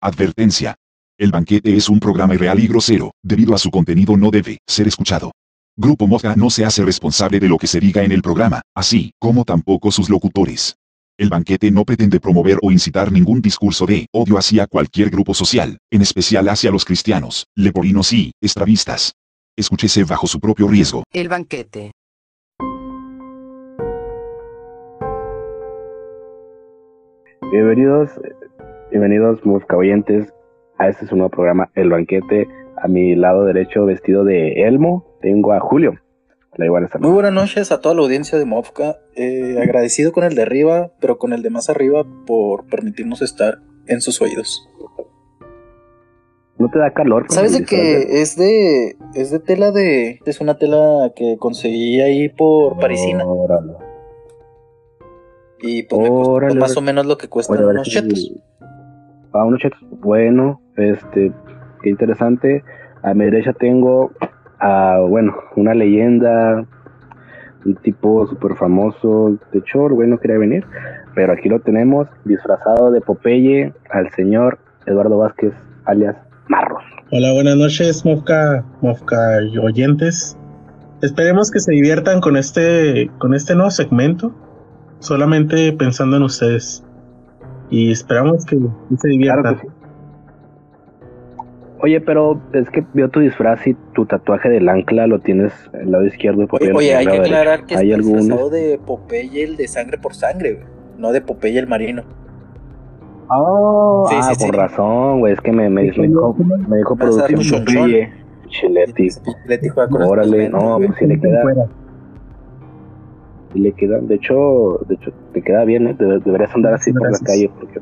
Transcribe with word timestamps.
Advertencia. 0.00 0.76
El 1.18 1.32
banquete 1.32 1.76
es 1.76 1.88
un 1.88 1.98
programa 1.98 2.34
irreal 2.34 2.60
y 2.60 2.68
grosero, 2.68 3.10
debido 3.20 3.52
a 3.52 3.58
su 3.58 3.68
contenido 3.68 4.16
no 4.16 4.30
debe 4.30 4.58
ser 4.64 4.86
escuchado. 4.86 5.32
Grupo 5.76 6.06
Mosca 6.06 6.36
no 6.36 6.50
se 6.50 6.64
hace 6.64 6.84
responsable 6.84 7.40
de 7.40 7.48
lo 7.48 7.58
que 7.58 7.66
se 7.66 7.80
diga 7.80 8.04
en 8.04 8.12
el 8.12 8.22
programa, 8.22 8.62
así 8.76 9.10
como 9.18 9.44
tampoco 9.44 9.90
sus 9.90 10.08
locutores. 10.08 10.76
El 11.18 11.30
banquete 11.30 11.72
no 11.72 11.84
pretende 11.84 12.20
promover 12.20 12.58
o 12.62 12.70
incitar 12.70 13.10
ningún 13.10 13.42
discurso 13.42 13.86
de 13.86 14.06
odio 14.12 14.38
hacia 14.38 14.68
cualquier 14.68 15.10
grupo 15.10 15.34
social, 15.34 15.78
en 15.90 16.02
especial 16.02 16.48
hacia 16.48 16.70
los 16.70 16.84
cristianos, 16.84 17.46
leporinos 17.56 18.12
y 18.12 18.30
estravistas. 18.40 19.14
Escúchese 19.56 20.04
bajo 20.04 20.28
su 20.28 20.38
propio 20.38 20.68
riesgo. 20.68 21.02
El 21.12 21.28
banquete. 21.28 21.90
Bienvenidos, 27.50 28.10
bienvenidos, 28.90 29.44
Mosca 29.44 29.76
oyentes, 29.76 30.32
a 30.78 30.88
este 30.88 31.06
su 31.06 31.16
nuevo 31.16 31.30
programa, 31.30 31.70
El 31.74 31.90
Banquete. 31.90 32.48
A 32.80 32.86
mi 32.86 33.16
lado 33.16 33.44
derecho, 33.44 33.84
vestido 33.84 34.24
de 34.24 34.62
Elmo, 34.66 35.04
tengo 35.20 35.52
a 35.52 35.60
Julio. 35.60 35.94
Muy 36.98 37.12
buenas 37.12 37.32
noches 37.32 37.70
a 37.70 37.80
toda 37.80 37.94
la 37.94 38.02
audiencia 38.02 38.36
de 38.36 38.44
Mofka. 38.44 38.98
Eh, 39.14 39.58
agradecido 39.62 40.12
con 40.12 40.24
el 40.24 40.34
de 40.34 40.42
arriba, 40.42 40.90
pero 41.00 41.18
con 41.18 41.32
el 41.32 41.42
de 41.42 41.50
más 41.50 41.68
arriba 41.68 42.04
por 42.26 42.66
permitirnos 42.66 43.22
estar 43.22 43.58
en 43.86 44.00
sus 44.00 44.20
oídos. 44.20 44.68
¿No 46.58 46.68
te 46.68 46.80
da 46.80 46.92
calor? 46.92 47.26
¿Sabes 47.28 47.56
de 47.56 47.64
que 47.64 48.20
es 48.20 48.36
de 48.36 48.96
es 49.14 49.30
de 49.30 49.38
tela 49.38 49.70
de 49.70 50.18
es 50.26 50.40
una 50.40 50.58
tela 50.58 51.12
que 51.14 51.36
conseguí 51.38 52.00
ahí 52.00 52.28
por 52.28 52.78
Parisina? 52.78 53.24
Y 55.60 55.84
pues 55.84 56.10
más 56.56 56.76
o 56.76 56.80
menos 56.80 57.06
lo 57.06 57.18
que 57.18 57.28
cuestan 57.28 57.64
unos 57.64 57.88
chetos. 57.88 58.32
Bueno, 59.32 60.60
este, 60.76 61.32
qué 61.82 61.90
interesante. 61.90 62.64
A 63.02 63.14
mi 63.14 63.24
derecha 63.24 63.52
tengo 63.52 64.10
a, 64.58 64.98
bueno, 65.08 65.34
una 65.56 65.74
leyenda, 65.74 66.66
un 67.64 67.74
tipo 67.76 68.26
súper 68.26 68.56
famoso. 68.56 69.38
De 69.52 69.58
hecho, 69.60 69.86
el 69.86 69.94
güey 69.94 70.08
no 70.08 70.18
quería 70.18 70.38
venir, 70.38 70.64
pero 71.14 71.32
aquí 71.32 71.48
lo 71.48 71.60
tenemos 71.60 72.08
disfrazado 72.24 72.90
de 72.90 73.00
Popeye 73.00 73.72
al 73.90 74.10
señor 74.12 74.58
Eduardo 74.86 75.18
Vázquez, 75.18 75.52
alias 75.84 76.16
Marros. 76.48 76.82
Hola, 77.10 77.32
buenas 77.32 77.56
noches, 77.56 78.04
Mofca, 78.04 78.64
Mofca 78.80 79.38
oyentes. 79.62 80.36
Esperemos 81.02 81.50
que 81.50 81.60
se 81.60 81.72
diviertan 81.72 82.20
con 82.20 82.36
este, 82.36 83.10
con 83.18 83.34
este 83.34 83.54
nuevo 83.54 83.70
segmento, 83.70 84.34
solamente 84.98 85.72
pensando 85.72 86.16
en 86.16 86.24
ustedes. 86.24 86.84
Y 87.70 87.92
esperamos 87.92 88.44
que 88.46 88.58
se 88.98 89.08
diviertan. 89.08 89.60
Oye, 91.80 92.00
pero 92.00 92.40
es 92.54 92.68
que 92.70 92.84
veo 92.92 93.08
tu 93.08 93.20
disfraz 93.20 93.64
y 93.66 93.74
tu 93.94 94.04
tatuaje 94.04 94.48
del 94.48 94.68
ancla 94.68 95.06
lo 95.06 95.20
tienes 95.20 95.52
el 95.74 95.92
lado 95.92 96.06
izquierdo. 96.06 96.46
Oye, 96.50 96.72
oye 96.72 96.96
hay 96.96 97.06
que 97.06 97.18
aclarar 97.18 97.66
que 97.66 97.76
¿Hay 97.76 97.92
es 97.92 97.98
disfrazado 97.98 98.50
de 98.50 98.80
Popeye 98.84 99.44
el 99.44 99.56
de 99.56 99.68
sangre 99.68 99.98
por 99.98 100.14
sangre, 100.14 100.64
no 100.96 101.12
de 101.12 101.20
Popeye 101.20 101.58
el 101.58 101.68
marino. 101.68 102.02
Oh, 103.30 104.06
sí, 104.08 104.16
ah, 104.18 104.32
por 104.38 104.56
razón, 104.56 105.20
güey, 105.20 105.34
es 105.34 105.40
que 105.40 105.52
me, 105.52 105.68
me, 105.68 105.92
me 105.92 106.08
dijo, 106.08 106.34
me 106.66 106.78
dijo 106.78 106.96
producción 106.96 107.64
Popeye, 107.64 108.10
Chileti. 108.48 109.08
Órale, 109.90 110.48
no, 110.48 110.78
pues 110.78 110.98
si 110.98 111.06
le 111.06 111.20
queda... 111.20 111.42
Si 113.52 113.60
le 113.60 113.72
queda, 113.72 113.98
de 113.98 114.14
hecho, 114.14 114.80
de 114.88 114.94
hecho, 114.94 115.12
te 115.32 115.42
queda 115.42 115.64
bien, 115.64 115.88
¿eh? 115.88 115.96
deberías 115.98 116.54
andar 116.54 116.74
así 116.74 116.92
por 116.92 117.10
la 117.10 117.18
calle 117.18 117.50
porque... 117.58 117.80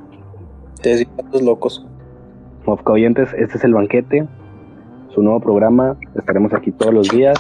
Te 0.83 1.07
los 1.33 1.43
locos. 1.43 1.87
Mofca 2.67 2.93
oyentes, 2.93 3.33
este 3.37 3.59
es 3.59 3.65
el 3.65 3.75
banquete, 3.75 4.27
su 5.15 5.23
nuevo 5.23 5.41
programa. 5.41 5.97
Estaremos 6.15 6.53
aquí 6.53 6.71
todos 6.73 6.93
los 6.93 7.09
días. 7.09 7.39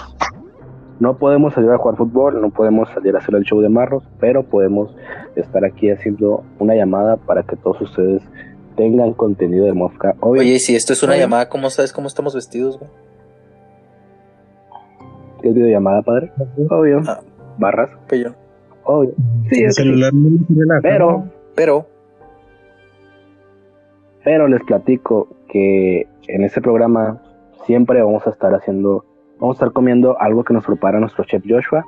No 0.98 1.19
podemos 1.19 1.54
salir 1.54 1.70
a 1.70 1.78
jugar 1.78 1.97
fútbol, 1.97 2.41
no 2.41 2.50
podemos 2.50 2.88
salir 2.91 3.15
a 3.15 3.19
hacer 3.19 3.34
el 3.34 3.44
show 3.44 3.60
de 3.60 3.69
marros, 3.69 4.03
pero 4.19 4.44
podemos 4.44 4.97
estar 5.34 5.65
aquí 5.65 5.91
haciendo 5.91 6.42
una 6.59 6.75
llamada 6.75 7.16
para 7.16 7.42
que 7.42 7.54
todos 7.56 7.81
ustedes 7.82 8.22
tengan 8.76 9.12
contenido 9.12 9.66
de 9.66 9.75
Mofca. 9.75 10.15
Oye, 10.20 10.59
si 10.59 10.75
esto 10.75 10.92
es 10.92 11.03
una 11.03 11.16
llamada, 11.16 11.48
¿cómo 11.48 11.69
sabes 11.70 11.92
cómo 11.92 12.09
estamos 12.09 12.34
vestidos, 12.34 12.78
güey? 12.78 12.91
¿Qué 15.42 15.48
es 15.48 15.54
videollamada, 15.54 16.03
padre? 16.03 16.32
Obvio. 16.70 17.03
Ah, 17.06 17.20
Barras. 17.59 17.91
Pello. 18.09 18.34
Obvio. 18.84 19.15
Sí, 19.50 19.62
el 19.65 19.72
celular 19.72 20.12
Pero, 20.83 21.25
pero, 21.55 21.87
pero 24.25 24.49
les 24.49 24.62
platico 24.62 25.28
que 25.49 26.06
en 26.28 26.45
este 26.45 26.61
programa 26.61 27.22
siempre 27.66 28.03
vamos 28.03 28.27
a 28.27 28.31
estar 28.31 28.55
haciendo, 28.55 29.05
vamos 29.41 29.56
a 29.56 29.59
estar 29.59 29.72
comiendo 29.72 30.21
algo 30.21 30.45
que 30.45 30.55
nos 30.55 30.65
prepara 30.65 31.00
nuestro 31.00 31.25
chef 31.25 31.43
Joshua, 31.49 31.84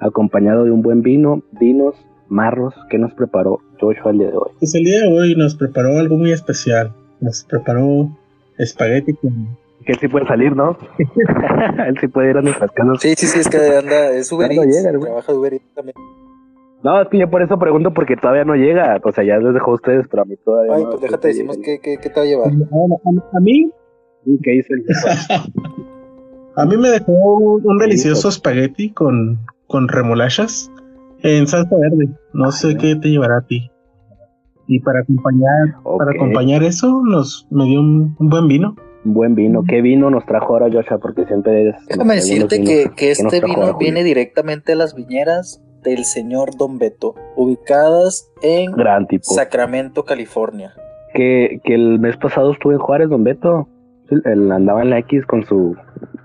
acompañado 0.00 0.64
de 0.64 0.70
un 0.70 0.82
buen 0.82 1.02
vino, 1.02 1.42
vinos, 1.52 1.94
marros 2.28 2.74
que 2.88 2.98
nos 2.98 3.12
preparó 3.12 3.60
Joshua 3.80 4.12
el 4.12 4.18
día 4.18 4.28
de 4.28 4.36
hoy. 4.36 4.50
Pues 4.58 4.74
el 4.74 4.84
día 4.84 5.02
de 5.02 5.08
hoy 5.08 5.34
nos 5.36 5.54
preparó 5.54 5.98
algo 5.98 6.16
muy 6.16 6.32
especial. 6.32 6.92
Nos 7.20 7.44
preparó 7.44 8.10
espagueti 8.58 9.12
con 9.14 9.56
que 9.84 9.92
él 9.92 9.98
sí 10.00 10.08
puede 10.08 10.26
salir, 10.26 10.56
¿no? 10.56 10.76
él 11.86 11.96
sí 12.00 12.08
puede 12.08 12.30
ir 12.30 12.36
a 12.36 12.42
nuestras 12.42 12.70
casas. 12.72 13.00
Sí, 13.00 13.14
sí, 13.16 13.26
sí, 13.26 13.40
es 13.40 13.48
que 13.48 13.58
anda, 13.58 14.10
es 14.10 14.30
Uber 14.32 14.50
Eats, 14.50 14.82
trabaja 14.82 15.32
de 15.32 15.38
Uber 15.38 15.54
Eats 15.54 15.74
también. 15.74 15.94
No, 16.82 17.00
es 17.00 17.08
que 17.08 17.18
yo 17.18 17.30
por 17.30 17.42
eso 17.42 17.58
pregunto 17.58 17.94
porque 17.94 18.16
todavía 18.16 18.44
no 18.44 18.54
llega. 18.54 19.00
O 19.02 19.12
sea, 19.12 19.24
ya 19.24 19.38
les 19.38 19.54
dejó 19.54 19.70
a 19.70 19.74
ustedes, 19.74 20.06
pero 20.08 20.22
a 20.22 20.26
mí 20.26 20.36
todavía 20.44 20.74
Ay, 20.76 20.84
pues 20.84 21.00
déjate, 21.00 21.28
decimos 21.28 21.56
qué, 21.64 21.78
qué, 21.82 21.96
qué, 21.96 22.10
te 22.10 22.20
va 22.20 22.26
a 22.26 22.28
llevar. 22.28 22.48
A, 22.48 23.40
mí. 23.40 23.70
¿Qué 24.42 24.56
hizo 24.56 24.74
el 24.74 24.84
A 26.56 26.66
mí 26.66 26.76
me 26.76 26.90
dejó 26.90 27.12
un 27.12 27.78
delicioso 27.78 28.28
espagueti 28.28 28.90
con, 28.92 29.38
con 29.66 29.88
remolachas 29.88 30.70
en 31.22 31.46
salsa 31.46 31.74
verde. 31.76 32.10
No 32.34 32.52
sé 32.52 32.76
qué 32.76 32.96
te 32.96 33.08
llevará 33.08 33.38
a 33.38 33.46
ti. 33.46 33.70
Y 34.66 34.80
para 34.80 35.00
acompañar, 35.00 35.74
para 35.98 36.12
acompañar 36.12 36.62
eso, 36.62 37.02
nos 37.02 37.46
me 37.50 37.64
dio 37.64 37.80
un, 37.80 38.14
buen 38.18 38.46
vino. 38.46 38.76
Buen 39.04 39.34
vino. 39.34 39.62
¿Qué 39.68 39.82
vino 39.82 40.10
nos 40.10 40.24
trajo 40.26 40.54
ahora 40.54 40.68
Joshua? 40.72 40.98
Porque 40.98 41.24
siempre 41.26 41.68
es. 41.68 41.76
Déjame 41.88 42.16
decirte 42.16 42.62
que, 42.62 42.90
que 42.96 43.10
este 43.10 43.40
vino 43.40 43.76
viene 43.76 44.02
directamente 44.02 44.72
de 44.72 44.76
las 44.76 44.94
viñeras 44.94 45.62
del 45.82 46.04
señor 46.04 46.56
Don 46.56 46.78
Beto, 46.78 47.14
ubicadas 47.36 48.30
en 48.42 48.72
Sacramento, 49.22 50.04
California. 50.04 50.74
Que, 51.12 51.60
que 51.62 51.74
el 51.74 52.00
mes 52.00 52.16
pasado 52.16 52.52
estuvo 52.52 52.72
en 52.72 52.78
Juárez, 52.78 53.08
Don 53.10 53.22
Beto. 53.22 53.68
Él 54.10 54.50
andaba 54.50 54.82
en 54.82 54.90
la 54.90 54.98
X 55.00 55.24
con 55.26 55.44
su. 55.44 55.76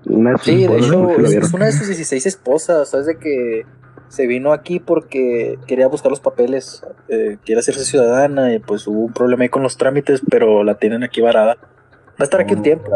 Una 0.05 0.31
de 0.31 0.37
sus 0.37 0.45
sí, 0.45 0.67
de 0.67 0.77
hecho, 0.77 1.09
es, 1.09 1.53
una 1.53 1.65
de 1.65 1.71
sus 1.71 1.87
16 1.87 2.25
esposas. 2.25 2.89
¿Sabes 2.89 3.05
de 3.05 3.17
que 3.17 3.63
se 4.09 4.25
vino 4.25 4.51
aquí 4.53 4.79
porque 4.79 5.57
quería 5.67 5.87
buscar 5.87 6.09
los 6.09 6.19
papeles, 6.19 6.83
eh, 7.09 7.37
quiere 7.45 7.59
hacerse 7.59 7.85
ciudadana 7.85 8.53
y 8.53 8.59
pues 8.59 8.87
hubo 8.87 9.01
un 9.01 9.13
problema 9.13 9.43
ahí 9.43 9.49
con 9.49 9.63
los 9.63 9.77
trámites, 9.77 10.21
pero 10.29 10.63
la 10.63 10.75
tienen 10.75 11.03
aquí 11.03 11.21
varada. 11.21 11.57
Va 12.19 12.23
a 12.23 12.23
estar 12.23 12.41
aquí 12.41 12.53
un 12.53 12.61
tiempo. 12.61 12.91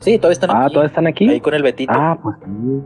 Sí, 0.00 0.16
todavía 0.16 0.32
están 0.32 0.50
ah, 0.50 0.54
aquí. 0.54 0.64
Ah, 0.64 0.68
todavía 0.68 0.88
están 0.88 1.06
aquí. 1.06 1.28
Ahí 1.28 1.40
con 1.40 1.54
el 1.54 1.62
Betito. 1.62 1.92
Ah, 1.94 2.18
pues 2.22 2.36
sí. 2.42 2.82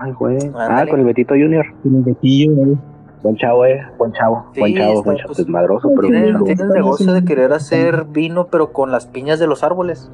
Ay, 0.00 0.12
güey. 0.12 0.38
Ah, 0.54 0.84
con 0.88 1.00
el 1.00 1.06
Betito 1.06 1.34
Junior. 1.34 1.64
Con 1.82 1.94
el 1.94 2.02
Betillo, 2.02 2.54
güey. 2.54 2.78
Buen 3.22 3.36
chavo, 3.36 3.64
eh. 3.64 3.80
Buen 3.96 4.12
chavo. 4.12 4.46
buen 4.56 4.74
chavo, 4.74 5.02
buen 5.02 5.16
chavo. 5.16 5.32
Pues, 5.34 5.48
madroso, 5.48 5.90
pero 5.96 6.08
tiene, 6.08 6.38
tiene 6.44 6.62
el 6.62 6.68
negocio 6.68 7.12
de 7.12 7.24
querer 7.24 7.52
hacer 7.52 8.04
vino, 8.04 8.46
pero 8.46 8.72
con 8.72 8.92
las 8.92 9.06
piñas 9.06 9.38
de 9.38 9.46
los 9.46 9.64
árboles. 9.64 10.10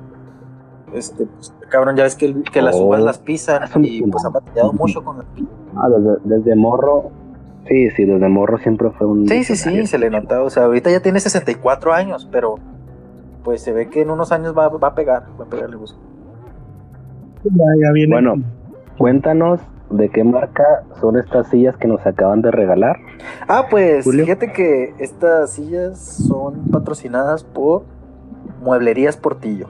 Este, 0.95 1.27
pues, 1.27 1.53
cabrón, 1.69 1.97
ya 1.97 2.05
ves 2.05 2.15
que, 2.15 2.43
que 2.45 2.63
las 2.63 2.77
uvas 2.77 3.03
oh. 3.03 3.05
las 3.05 3.19
pisan 3.19 3.65
ah, 3.65 3.79
y 3.83 4.03
pues 4.03 4.25
ha 4.25 4.29
batallado 4.29 4.73
mucho 4.73 5.03
con 5.03 5.19
las 5.19 5.27
piñas. 5.27 5.51
Ah, 5.77 5.89
desde, 6.25 6.55
morro. 6.55 7.11
Sí, 7.67 7.91
sí, 7.91 8.05
desde 8.05 8.29
morro 8.29 8.59
siempre 8.59 8.91
fue 8.91 9.07
un. 9.07 9.27
Sí, 9.29 9.45
sí, 9.45 9.57
sí, 9.57 9.87
se 9.87 9.99
le 9.99 10.11
nota. 10.11 10.43
O 10.43 10.51
sea, 10.51 10.65
ahorita 10.65 10.91
ya 10.91 11.01
tiene 11.01 11.21
64 11.21 11.93
años, 11.93 12.29
pero 12.31 12.57
pues 13.43 13.63
se 13.63 13.73
ve 13.73 13.89
que 13.89 14.03
en 14.03 14.11
unos 14.11 14.33
años 14.33 14.57
va, 14.57 14.69
va 14.69 14.89
a 14.89 14.95
pegar, 14.95 15.25
va 15.41 15.45
a 15.45 15.49
pegarle 15.49 15.77
gusto. 15.77 15.99
Ya, 17.45 17.93
viene. 17.93 18.13
Bueno, 18.13 18.37
cuéntanos 18.97 19.61
¿De 19.91 20.09
qué 20.09 20.25
marca 20.25 20.83
son 21.01 21.17
estas 21.17 21.49
sillas 21.51 21.77
que 21.77 21.87
nos 21.87 22.05
acaban 22.05 22.43
de 22.43 22.51
regalar? 22.51 22.97
Ah, 23.47 23.67
pues 23.71 24.05
fíjate 24.11 24.53
que 24.53 24.95
estas 24.99 25.53
sillas 25.53 26.01
son 26.01 26.71
patrocinadas 26.73 27.45
por 27.45 27.85
Mueblerías 28.61 29.17
Portillo. 29.17 29.69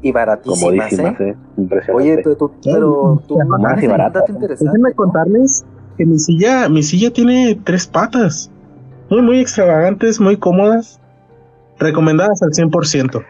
Y 0.00 0.12
baratísimas, 0.12 0.92
¿eh? 0.92 1.16
¿eh? 1.18 1.36
Oye, 1.92 2.20
pero 2.22 2.36
tú, 2.36 2.52
pero 2.64 3.22
tú 3.26 3.38
más 3.58 3.82
y 3.82 3.86
barata. 3.86 4.24
Déjenme 4.28 4.92
contarles 4.94 5.64
que 5.96 6.06
mi 6.06 6.18
silla, 6.18 6.68
mi 6.68 6.82
silla 6.82 7.12
tiene 7.12 7.58
tres 7.64 7.86
patas. 7.86 8.50
Muy, 9.10 9.22
muy 9.22 9.40
extravagantes, 9.40 10.20
muy 10.20 10.36
cómodas. 10.36 11.00
Recomendadas 11.78 12.42
al 12.42 12.50
100%. 12.50 13.24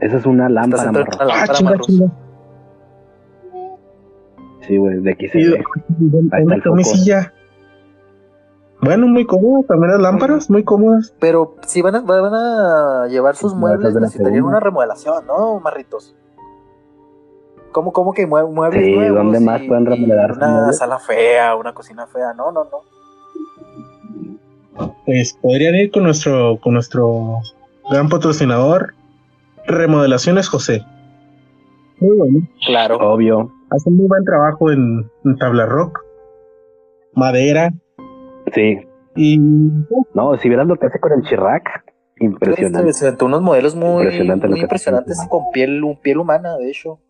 Esa 0.00 0.16
es 0.16 0.26
una 0.26 0.48
lámpara, 0.48 1.06
Ah, 1.20 1.48
chinga, 1.48 1.78
chinga. 1.78 2.06
Sí, 4.66 4.76
güey, 4.76 5.00
de 5.00 5.10
aquí 5.12 5.28
se 5.28 5.38
ve. 5.38 5.64
Ahí 6.32 6.44
está 6.56 6.70
mi 6.70 6.84
silla. 6.84 7.32
Bueno, 8.84 9.06
muy 9.06 9.24
cómodas, 9.24 9.66
también 9.66 9.92
las 9.92 10.00
lámparas, 10.00 10.50
muy 10.50 10.62
cómodas. 10.62 11.14
Pero 11.18 11.56
si 11.66 11.80
van 11.80 11.96
a, 11.96 12.00
van 12.00 12.34
a 12.34 13.06
llevar 13.08 13.34
sus 13.36 13.54
muebles, 13.54 13.94
necesitarían 13.94 14.44
una 14.44 14.60
remodelación, 14.60 15.26
¿no, 15.26 15.58
marritos? 15.60 16.14
¿Cómo, 17.72 17.92
cómo 17.92 18.12
que 18.12 18.26
muebles 18.26 18.84
sí, 18.84 18.94
¿dónde 18.94 19.40
más 19.40 19.62
pueden 19.62 19.86
remodelar? 19.86 20.32
Una 20.32 20.72
sala 20.72 20.98
fea, 20.98 21.56
una 21.56 21.72
cocina 21.72 22.06
fea, 22.06 22.32
no, 22.34 22.52
no, 22.52 22.64
no. 22.64 22.82
Pues 25.06 25.36
podrían 25.40 25.74
ir 25.74 25.90
con 25.90 26.04
nuestro, 26.04 26.58
con 26.62 26.74
nuestro 26.74 27.40
gran 27.90 28.08
patrocinador, 28.08 28.94
Remodelaciones 29.66 30.48
José. 30.48 30.84
Muy 32.00 32.16
bueno. 32.16 32.48
Claro. 32.66 32.98
Obvio. 32.98 33.50
Hacen 33.70 33.96
muy 33.96 34.06
buen 34.06 34.24
trabajo 34.24 34.70
en, 34.70 35.10
tabla 35.38 35.66
rock, 35.66 36.04
madera. 37.14 37.72
Sí. 38.54 38.78
Y. 39.16 39.38
No, 40.14 40.36
si 40.38 40.48
vieras 40.48 40.66
lo 40.66 40.76
que 40.76 40.86
hace 40.86 41.00
con 41.00 41.12
el 41.12 41.22
Chirac, 41.22 41.84
impresionante. 42.18 42.92
Se 42.92 43.24
unos 43.24 43.42
modelos 43.42 43.74
muy, 43.74 44.06
muy 44.06 44.60
impresionantes 44.60 45.26
con 45.28 45.50
piel, 45.52 45.82
piel 46.02 46.18
humana, 46.18 46.56
de 46.56 46.70
hecho. 46.70 47.00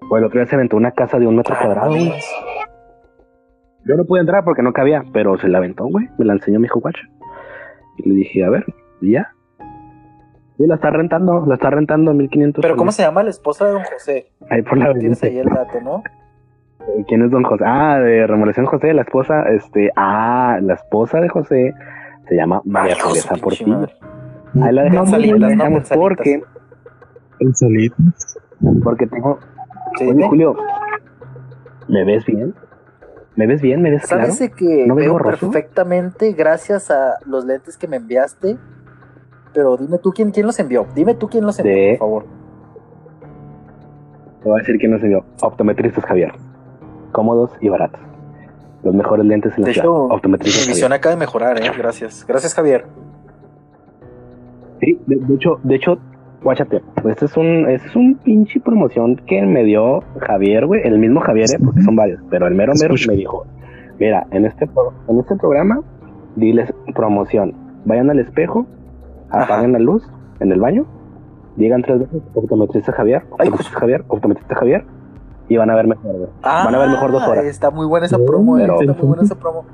Bueno, 0.00 0.18
el 0.18 0.24
otro 0.26 0.40
día 0.40 0.48
se 0.48 0.54
aventó 0.54 0.76
una 0.76 0.92
casa 0.92 1.18
de 1.18 1.26
un 1.26 1.36
metro 1.36 1.56
cuadrado, 1.60 1.96
Yo 1.96 3.96
no 3.96 4.04
pude 4.04 4.20
entrar 4.20 4.44
porque 4.44 4.62
no 4.62 4.72
cabía, 4.72 5.04
pero 5.12 5.38
se 5.38 5.48
la 5.48 5.58
aventó, 5.58 5.86
güey. 5.86 6.08
Me 6.18 6.24
la 6.24 6.34
enseñó 6.34 6.60
mi 6.60 6.66
hijo 6.66 6.80
guacho. 6.80 7.02
Y 7.98 8.08
le 8.08 8.14
dije, 8.14 8.44
a 8.44 8.50
ver, 8.50 8.64
¿y 9.00 9.12
ya? 9.12 9.34
Sí, 10.56 10.66
la 10.66 10.76
está 10.76 10.90
rentando, 10.90 11.44
la 11.46 11.54
está 11.54 11.70
rentando 11.70 12.12
a 12.12 12.14
1500. 12.14 12.62
¿Pero 12.62 12.76
cómo 12.76 12.92
se 12.92 13.02
llama 13.02 13.22
la 13.22 13.30
esposa 13.30 13.66
de 13.66 13.72
don 13.72 13.82
José? 13.82 14.32
Ahí 14.50 14.62
por 14.62 14.78
la 14.78 14.94
Tienes 14.94 15.22
ahí 15.22 15.38
el 15.38 15.48
dato, 15.48 15.80
¿no? 15.80 16.02
Eh, 16.80 17.04
¿Quién 17.08 17.22
es 17.22 17.30
don 17.30 17.44
José? 17.44 17.64
Ah, 17.66 17.98
de 17.98 18.26
Remolación 18.26 18.66
José, 18.66 18.92
la 18.94 19.02
esposa, 19.02 19.48
este, 19.50 19.90
ah, 19.96 20.58
la 20.62 20.74
esposa 20.74 21.20
de 21.20 21.28
José 21.28 21.74
se 22.28 22.36
llama 22.36 22.60
María 22.64 22.96
Teresa 22.96 23.34
Portillo. 23.36 23.88
Ahí 24.62 24.72
la 24.72 24.84
dejamos, 24.84 25.12
ahí 25.12 25.32
la 25.32 25.48
dejamos 25.48 25.88
porque... 25.90 26.42
En 27.40 27.52
Porque 28.82 29.06
tengo 29.06 29.38
Oye, 30.00 30.28
Julio, 30.28 30.56
¿me 31.88 32.04
ves 32.04 32.24
bien? 32.26 32.54
¿Me 33.36 33.46
ves 33.46 33.62
bien? 33.62 33.82
¿Me 33.82 33.90
ves 33.90 34.06
claro? 34.06 34.32
Sabes 34.32 34.52
que 34.54 34.86
¿No 34.86 34.94
veo 34.94 35.16
perfectamente 35.18 36.32
gracias 36.32 36.90
a 36.90 37.14
los 37.24 37.44
lentes 37.44 37.76
que 37.76 37.86
me 37.86 37.96
enviaste. 37.96 38.56
Pero 39.54 39.76
dime 39.76 39.98
tú 39.98 40.12
quién, 40.12 40.30
quién 40.30 40.46
los 40.46 40.58
envió. 40.58 40.86
Dime 40.94 41.14
tú 41.14 41.28
quién 41.28 41.44
los 41.44 41.58
envió, 41.58 41.90
por 41.90 41.98
favor. 41.98 42.24
Te 44.42 44.48
voy 44.48 44.58
a 44.58 44.58
decir 44.60 44.78
quién 44.78 44.92
los 44.92 45.02
envió. 45.02 45.24
Optometristas 45.40 46.04
Javier. 46.04 46.32
Cómodos 47.12 47.50
y 47.60 47.68
baratos. 47.68 48.00
Los 48.82 48.94
mejores 48.94 49.26
lentes 49.26 49.52
en 49.56 49.62
la 49.62 49.68
de 49.68 49.74
ciudad. 49.74 49.88
Optometristas 49.88 50.66
mi 50.66 50.72
visión 50.72 50.92
acaba 50.92 51.14
de 51.14 51.20
mejorar, 51.20 51.60
eh. 51.60 51.70
Gracias. 51.76 52.24
Gracias, 52.26 52.54
Javier. 52.54 52.86
Sí, 54.80 54.98
de 55.06 55.34
hecho, 55.34 55.58
de 55.64 55.74
hecho, 55.74 55.98
Guáchate, 56.42 56.82
este 57.04 57.24
es 57.24 57.36
un, 57.36 57.68
este 57.68 57.88
es 57.88 57.96
un 57.96 58.14
pinche 58.14 58.60
promoción 58.60 59.16
que 59.16 59.42
me 59.42 59.64
dio 59.64 60.04
Javier, 60.20 60.66
güey, 60.66 60.82
el 60.84 60.98
mismo 60.98 61.20
Javier, 61.20 61.50
eh, 61.50 61.58
porque 61.62 61.82
son 61.82 61.96
varios, 61.96 62.20
pero 62.30 62.46
el 62.46 62.54
mero 62.54 62.74
mero 62.80 62.94
me 63.08 63.14
dijo, 63.16 63.44
mira, 63.98 64.24
en 64.30 64.44
este, 64.44 64.68
en 65.08 65.18
este 65.18 65.34
programa, 65.36 65.82
diles 66.36 66.72
promoción, 66.94 67.54
vayan 67.84 68.10
al 68.10 68.20
espejo, 68.20 68.66
apaguen 69.30 69.72
la 69.72 69.80
luz 69.80 70.08
en 70.38 70.52
el 70.52 70.60
baño, 70.60 70.86
digan 71.56 71.82
tres 71.82 72.00
veces, 72.00 72.22
optometrista 72.34 72.92
Javier, 72.92 73.24
optometrista 73.30 73.80
Javier, 73.80 74.04
optometrista 74.06 74.54
Javier, 74.54 74.84
y 75.48 75.56
van 75.56 75.70
a 75.70 75.74
ver 75.74 75.86
mejor, 75.86 76.16
güey. 76.16 76.28
van 76.42 76.74
a 76.74 76.78
ver 76.78 76.88
mejor 76.90 77.12
dos 77.12 77.26
horas. 77.26 77.44
Está 77.44 77.70
muy 77.70 77.86
buena 77.86 78.06
esa 78.06 78.18
promo, 78.18 78.58
está 78.58 78.74
muy 78.74 79.06
buena 79.06 79.22
esa 79.22 79.34
promo. 79.34 79.64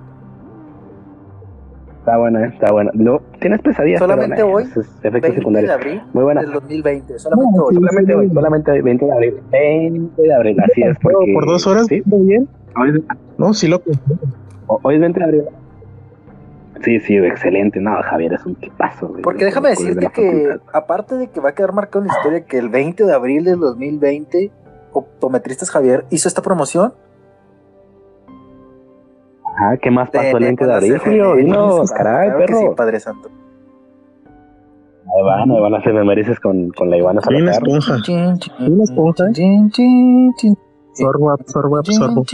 Está 2.04 2.18
buena, 2.18 2.46
está 2.46 2.70
buena. 2.70 2.90
No, 2.92 3.20
tienes 3.40 3.62
pesadillas. 3.62 3.98
Solamente 3.98 4.42
hoy, 4.42 4.64
es 4.64 5.02
20 5.02 5.30
de 5.62 5.72
abril 5.72 6.02
Muy 6.12 6.24
buena. 6.24 6.42
del 6.42 6.52
2020. 6.52 7.18
Solamente 7.18 7.60
hoy. 7.60 7.74
Solamente 7.74 8.14
hoy, 8.14 8.28
solamente 8.28 8.82
20 8.82 9.06
de 9.06 9.12
abril. 9.12 9.34
20 9.50 10.22
de 10.22 10.34
abril, 10.34 10.56
así 10.60 10.82
es. 10.82 10.98
Porque, 10.98 11.32
¿Por 11.32 11.46
dos 11.46 11.66
horas? 11.66 11.86
Sí, 11.86 12.02
muy 12.04 12.26
bien. 12.26 12.48
No, 13.38 13.54
sí, 13.54 13.68
loco. 13.68 13.90
Hoy 14.66 14.96
es 14.96 15.00
20 15.00 15.18
de 15.18 15.24
abril. 15.24 15.42
Sí, 16.82 17.00
sí, 17.00 17.16
excelente. 17.16 17.80
No, 17.80 17.96
Javier 18.02 18.34
es 18.34 18.44
un 18.44 18.54
tipazo. 18.56 19.08
Güey. 19.08 19.22
Porque 19.22 19.46
déjame 19.46 19.70
decirte 19.70 20.06
que, 20.12 20.58
aparte 20.74 21.16
de 21.16 21.28
que 21.28 21.40
va 21.40 21.50
a 21.50 21.54
quedar 21.54 21.72
marcado 21.72 22.04
en 22.04 22.08
la 22.08 22.14
historia 22.18 22.44
que 22.44 22.58
el 22.58 22.68
20 22.68 23.06
de 23.06 23.12
abril 23.14 23.44
del 23.44 23.60
2020, 23.60 24.50
Optometristas 24.94 25.70
Javier 25.70 26.06
hizo 26.10 26.28
esta 26.28 26.40
promoción, 26.40 26.94
Ah, 29.56 29.76
¿qué 29.80 29.90
más 29.90 30.10
pasó 30.10 30.36
el 30.36 30.42
20 30.42 30.66
de 30.66 30.74
abril, 30.74 30.98
Julio? 30.98 31.36
Dinos, 31.36 31.92
caray, 31.92 32.30
perro. 32.38 32.58
Sí, 32.58 32.66
Padre 32.76 32.98
Santo. 32.98 33.28
Ahí 35.06 35.22
van, 35.22 35.50
ahí 35.50 35.60
van 35.60 35.74
a 35.74 35.78
hacer 35.78 35.92
mereces 36.04 36.40
con, 36.40 36.70
con 36.70 36.90
la 36.90 36.96
Ivana 36.96 37.20
Salazar. 37.20 37.62
Una 37.62 37.78
esponja. 37.78 37.96
Una 38.58 38.82
esponja. 38.82 39.24
Sorbo, 40.94 41.30
absorbo, 41.30 41.76
absorbo. 41.76 42.24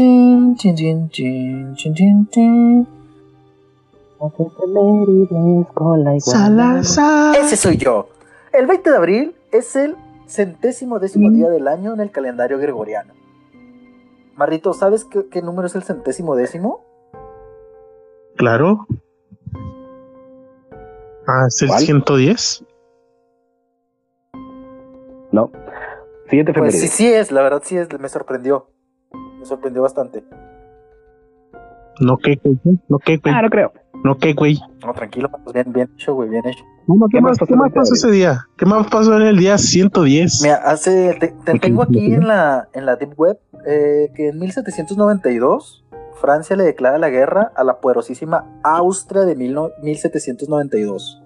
Salazar. 6.20 7.36
Ese 7.36 7.56
soy 7.56 7.76
yo. 7.76 8.08
El 8.52 8.66
20 8.66 8.90
de 8.90 8.96
abril 8.96 9.34
es 9.52 9.76
el 9.76 9.96
centésimo 10.30 10.98
décimo 10.98 11.30
día 11.30 11.50
del 11.50 11.66
año 11.68 11.92
en 11.92 12.00
el 12.00 12.10
calendario 12.10 12.58
gregoriano. 12.58 13.14
Marrito, 14.36 14.72
¿sabes 14.72 15.04
qué, 15.04 15.26
qué 15.28 15.42
número 15.42 15.66
es 15.66 15.74
el 15.74 15.82
centésimo 15.82 16.36
décimo? 16.36 16.84
Claro. 18.36 18.86
Ah, 21.26 21.46
¿es 21.48 21.60
el 21.62 21.70
110? 21.70 22.64
No. 25.32 25.50
Siguiente. 26.28 26.52
Pues 26.54 26.80
sí, 26.80 26.88
sí 26.88 27.06
es, 27.06 27.32
la 27.32 27.42
verdad 27.42 27.62
sí 27.64 27.76
es, 27.76 27.88
me 27.98 28.08
sorprendió. 28.08 28.70
Me 29.38 29.44
sorprendió 29.44 29.82
bastante. 29.82 30.24
No, 32.00 32.16
¿qué, 32.16 32.40
güey? 32.42 32.58
No, 32.88 32.98
¿qué, 32.98 33.18
güey? 33.18 33.34
Ah, 33.34 33.42
no 33.42 33.50
creo. 33.50 33.72
No, 34.02 34.16
¿qué, 34.16 34.32
güey? 34.32 34.58
No, 34.84 34.94
tranquilo, 34.94 35.30
pues 35.44 35.52
bien, 35.52 35.72
bien 35.72 35.90
hecho, 35.94 36.14
güey, 36.14 36.28
bien 36.30 36.46
hecho. 36.46 36.64
¿qué, 37.10 37.20
más, 37.20 37.38
¿qué 37.38 37.54
más 37.54 37.72
pasó 37.72 37.94
ese 37.94 38.10
día? 38.10 38.46
¿Qué 38.56 38.64
más 38.66 38.86
pasó 38.88 39.14
en 39.16 39.22
el 39.22 39.36
día 39.36 39.58
110? 39.58 40.40
Mira, 40.42 40.56
hace, 40.56 41.16
te, 41.20 41.58
tengo 41.58 41.82
aquí 41.82 42.14
en 42.14 42.26
la, 42.26 42.68
en 42.72 42.86
la 42.86 42.96
Deep 42.96 43.12
Web 43.18 43.38
eh, 43.66 44.10
que 44.14 44.28
en 44.28 44.38
1792 44.38 45.84
Francia 46.20 46.56
le 46.56 46.64
declara 46.64 46.98
la 46.98 47.10
guerra 47.10 47.52
a 47.54 47.64
la 47.64 47.80
poderosísima 47.80 48.44
Austria 48.62 49.22
de 49.22 49.36
1792. 49.36 51.22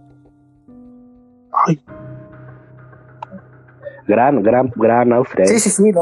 Ay. 1.67 1.81
Gran, 4.07 4.43
gran, 4.43 4.73
gran 4.77 5.13
Austria. 5.13 5.47
Sí, 5.47 5.59
sí, 5.59 5.71
sí. 5.71 5.93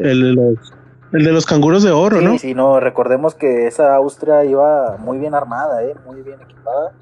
el, 0.00 0.58
de 1.12 1.32
los, 1.32 1.46
canguros 1.46 1.82
de 1.82 1.90
oro, 1.90 2.20
¿no? 2.20 2.32
Sí, 2.32 2.38
sí, 2.38 2.54
no. 2.54 2.80
Recordemos 2.80 3.34
que 3.34 3.66
esa 3.66 3.94
Austria 3.96 4.44
iba 4.44 4.96
muy 4.98 5.18
bien 5.18 5.34
armada, 5.34 5.82
¿eh? 5.84 5.94
muy 6.06 6.22
bien 6.22 6.40
equipada. 6.40 6.92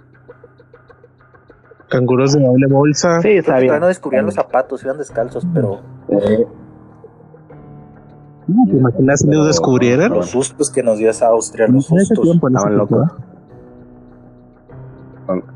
Canguros 1.89 2.33
de 2.33 2.45
doble 2.45 2.67
bolsa. 2.67 3.21
Sí, 3.21 3.31
está 3.31 3.59
bien. 3.59 3.79
no 3.81 3.87
descubrían 3.87 4.27
los 4.27 4.35
zapatos, 4.35 4.83
iban 4.85 4.99
descalzos, 4.99 5.47
pero. 5.53 5.81
Eh, 6.09 6.47
¿Te 8.47 8.77
imaginas 8.77 9.21
si 9.21 9.31
los 9.31 9.47
descubrieran? 9.47 10.13
Los 10.13 10.31
sustos 10.31 10.71
que 10.71 10.83
nos 10.83 10.99
dio 10.99 11.11
esa 11.11 11.29
Austria, 11.29 11.67
los 11.67 11.87
sustos. 11.87 12.21
Tiempo, 12.21 12.49
Estaban 12.49 12.77
locos. 12.77 13.13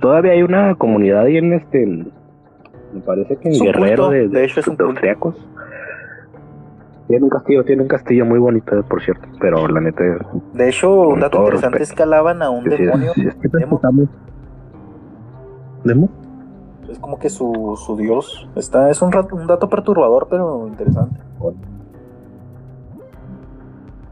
Todavía 0.01 0.33
hay 0.33 0.43
una 0.43 0.75
comunidad 0.75 1.23
ahí 1.23 1.37
en 1.37 1.53
este. 1.53 1.87
Me 1.87 3.01
parece 3.05 3.37
que 3.37 3.51
en 3.51 3.61
Guerrero 3.61 4.11
de, 4.11 4.29
de, 4.29 4.45
hecho 4.45 4.59
es 4.59 4.67
un 4.67 4.77
austriacos. 4.81 5.37
Tiene 7.11 7.25
un 7.25 7.31
castillo, 7.31 7.65
tiene 7.65 7.83
un 7.83 7.89
castillo 7.89 8.25
muy 8.25 8.39
bonito, 8.39 8.85
por 8.85 9.03
cierto, 9.03 9.27
pero 9.41 9.67
la 9.67 9.81
neta. 9.81 10.05
De 10.55 10.69
hecho, 10.69 11.09
un 11.09 11.19
dato 11.19 11.39
interesante 11.39 11.83
es 11.83 11.93
que 11.93 12.05
alaban 12.05 12.41
a 12.41 12.51
un 12.51 12.63
demonio. 12.63 13.13
Sí, 13.17 13.29
sí, 13.29 13.49
¿Demo? 13.53 13.81
¿Demo? 15.83 16.09
Es 16.89 17.01
como 17.01 17.19
que 17.19 17.29
su, 17.29 17.77
su 17.85 17.97
dios. 17.97 18.49
Está, 18.55 18.93
es 18.93 19.03
un, 19.03 19.11
un 19.33 19.47
dato 19.49 19.69
perturbador, 19.69 20.29
pero 20.31 20.69
interesante. 20.69 21.21
Bueno. 21.41 21.59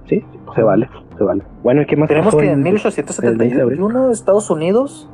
Sí, 0.07 0.25
se 0.57 0.63
vale, 0.65 0.91
se 1.17 1.23
vale. 1.23 1.45
Bueno, 1.63 1.83
¿y 1.83 1.87
qué 1.87 1.97
más 1.97 2.09
Tenemos 2.09 2.35
que 2.35 2.51
en 2.51 2.65
1871 2.65 4.11
Estados 4.11 4.51
Unidos 4.51 5.09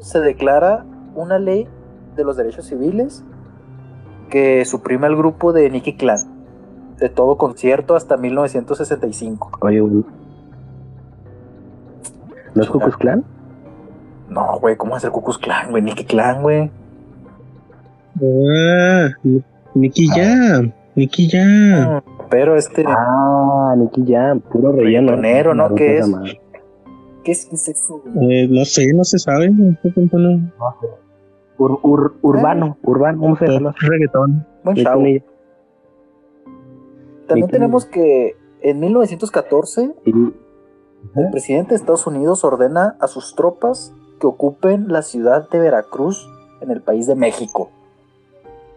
se 0.00 0.18
declara 0.18 0.84
una 1.14 1.38
ley 1.38 1.68
de 2.16 2.24
los 2.24 2.36
derechos 2.36 2.66
civiles 2.66 3.24
que 4.28 4.64
suprime 4.64 5.06
al 5.06 5.14
grupo 5.14 5.52
de 5.52 5.70
Nicky 5.70 5.96
Clan 5.96 6.31
de 7.02 7.08
todo 7.08 7.36
concierto 7.36 7.96
hasta 7.96 8.16
1965. 8.16 9.58
Oye, 9.60 9.80
¿no 9.80 10.04
es 12.62 12.70
Cucus 12.70 12.96
Clan? 12.96 13.24
No, 14.28 14.60
güey, 14.60 14.76
¿cómo 14.76 14.96
es 14.96 15.02
el 15.02 15.10
Cucus 15.10 15.36
Clan, 15.36 15.70
güey? 15.70 15.82
Nicky 15.82 16.04
Clan, 16.04 16.42
güey. 16.42 16.70
Ah, 18.16 19.08
Nicky 19.74 20.06
Jam, 20.06 20.72
Nicky 20.94 21.28
Jam. 21.28 21.96
Mm. 21.96 22.02
Pero 22.30 22.56
este. 22.56 22.84
Ah, 22.86 23.74
Nicky 23.76 24.04
Jam, 24.06 24.38
puro 24.38 24.70
relleno. 24.70 25.16
¿no? 25.54 25.74
¿Qué 25.74 25.98
es? 25.98 26.06
¿Qué 27.24 27.32
es, 27.32 27.68
eso? 27.68 28.00
Eh, 28.20 28.46
no 28.48 28.64
sé, 28.64 28.92
no 28.94 29.02
se 29.02 29.18
sabe. 29.18 29.50
No 29.50 29.76
sé. 29.82 29.92
urbano, 31.58 32.76
urbano, 32.82 33.20
vamos 33.20 33.42
a. 33.42 33.74
Reggaetón. 33.88 34.46
Buen 34.62 34.76
chavo. 34.76 35.04
También 37.32 37.50
tenemos 37.50 37.86
que 37.86 38.36
en 38.60 38.80
1914 38.80 39.94
el 40.04 41.30
presidente 41.30 41.70
de 41.70 41.76
Estados 41.76 42.06
Unidos 42.06 42.44
ordena 42.44 42.96
a 43.00 43.06
sus 43.06 43.34
tropas 43.34 43.94
que 44.20 44.26
ocupen 44.26 44.88
la 44.88 45.02
ciudad 45.02 45.48
de 45.48 45.58
Veracruz 45.58 46.28
en 46.60 46.70
el 46.70 46.80
país 46.80 47.06
de 47.06 47.14
México. 47.14 47.70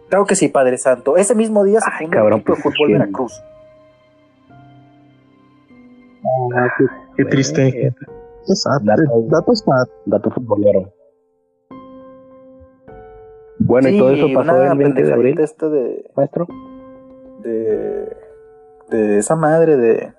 Claro 0.08 0.24
que 0.24 0.34
sí, 0.34 0.48
Padre 0.48 0.78
Santo. 0.78 1.16
Ese 1.16 1.34
mismo 1.34 1.64
día 1.64 1.80
se 1.80 1.90
fundó 1.98 2.28
el 2.28 2.34
equipo 2.34 2.54
de 2.54 2.62
pues, 2.62 2.74
fútbol 2.74 2.92
Veracruz. 2.92 3.42
Ah, 6.54 6.68
qué, 7.16 7.24
triste. 7.26 7.94
Datos 8.82 9.64
dato 10.06 10.30
futbolero. 10.30 10.92
Bueno, 13.58 13.88
y 13.88 13.98
todo 13.98 14.10
eso 14.10 14.28
pasó 14.34 14.62
el 14.62 14.78
20 14.78 15.02
de 15.02 15.12
abril. 15.12 15.40
Este 15.40 15.68
de, 15.68 16.10
Maestro. 16.16 16.46
De, 17.42 18.25
de 18.90 19.18
esa 19.18 19.36
madre 19.36 19.76
de. 19.76 20.12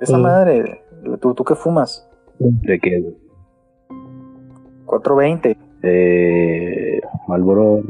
esa 0.00 0.18
madre. 0.18 0.82
¿Tú, 1.20 1.34
¿Tú 1.34 1.44
qué 1.44 1.54
fumas? 1.54 2.08
¿De 2.38 2.78
qué? 2.78 3.14
420. 4.86 5.56
Eh, 5.82 7.00
Malboro. 7.28 7.82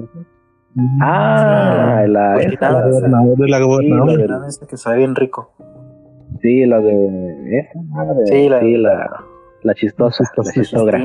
Ah, 1.00 2.04
la, 2.06 2.34
pues 2.34 2.52
esta, 2.52 2.70
la, 2.70 2.86
de 2.86 3.48
la 3.48 3.60
gobernadora. 3.60 4.50
Sí, 4.50 4.66
que 4.66 4.76
sabe 4.76 4.98
bien 4.98 5.14
rico. 5.14 5.52
Sí, 6.42 6.66
la 6.66 6.80
de 6.80 7.60
esa 7.60 7.80
madre. 7.82 8.26
Sí, 8.26 8.48
la, 8.48 8.60
sí, 8.60 8.76
la, 8.76 9.24
la 9.62 9.74
chistosa, 9.74 10.24
la 10.36 10.52
chistogra. 10.52 10.98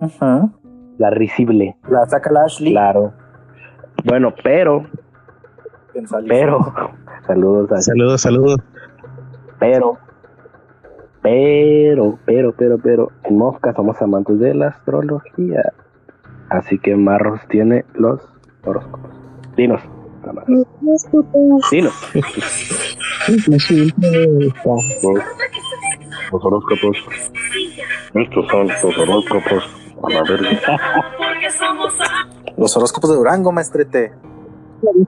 Uh 0.00 0.50
La 0.98 1.10
risible. 1.10 1.76
La 1.88 2.06
saca 2.06 2.30
la 2.30 2.44
Ashley. 2.44 2.72
Claro. 2.72 3.12
Bueno, 4.04 4.34
pero. 4.42 4.86
Pero. 6.28 6.72
Saludos. 7.26 7.72
A... 7.72 7.80
Saludos, 7.80 8.20
saludos. 8.20 8.60
Pero. 9.58 9.98
Pero, 11.22 12.18
pero, 12.24 12.52
pero, 12.56 12.78
pero. 12.78 13.12
En 13.24 13.38
Mosca 13.38 13.72
somos 13.74 14.00
amantes 14.00 14.38
de 14.38 14.54
la 14.54 14.68
astrología. 14.68 15.72
Así 16.48 16.78
que 16.78 16.96
Marros 16.96 17.40
tiene 17.48 17.84
los 17.94 18.20
horóscopos. 18.64 19.10
Dinos. 19.56 19.82
Dinos. 21.70 21.94
los 26.32 26.44
horóscopos. 26.44 26.96
Estos 28.14 28.48
son 28.48 28.68
los 28.68 28.98
horóscopos 28.98 29.80
los 32.56 32.76
horóscopos 32.76 33.10
de 33.10 33.16
Durango, 33.16 33.52
maestrete. 33.52 34.12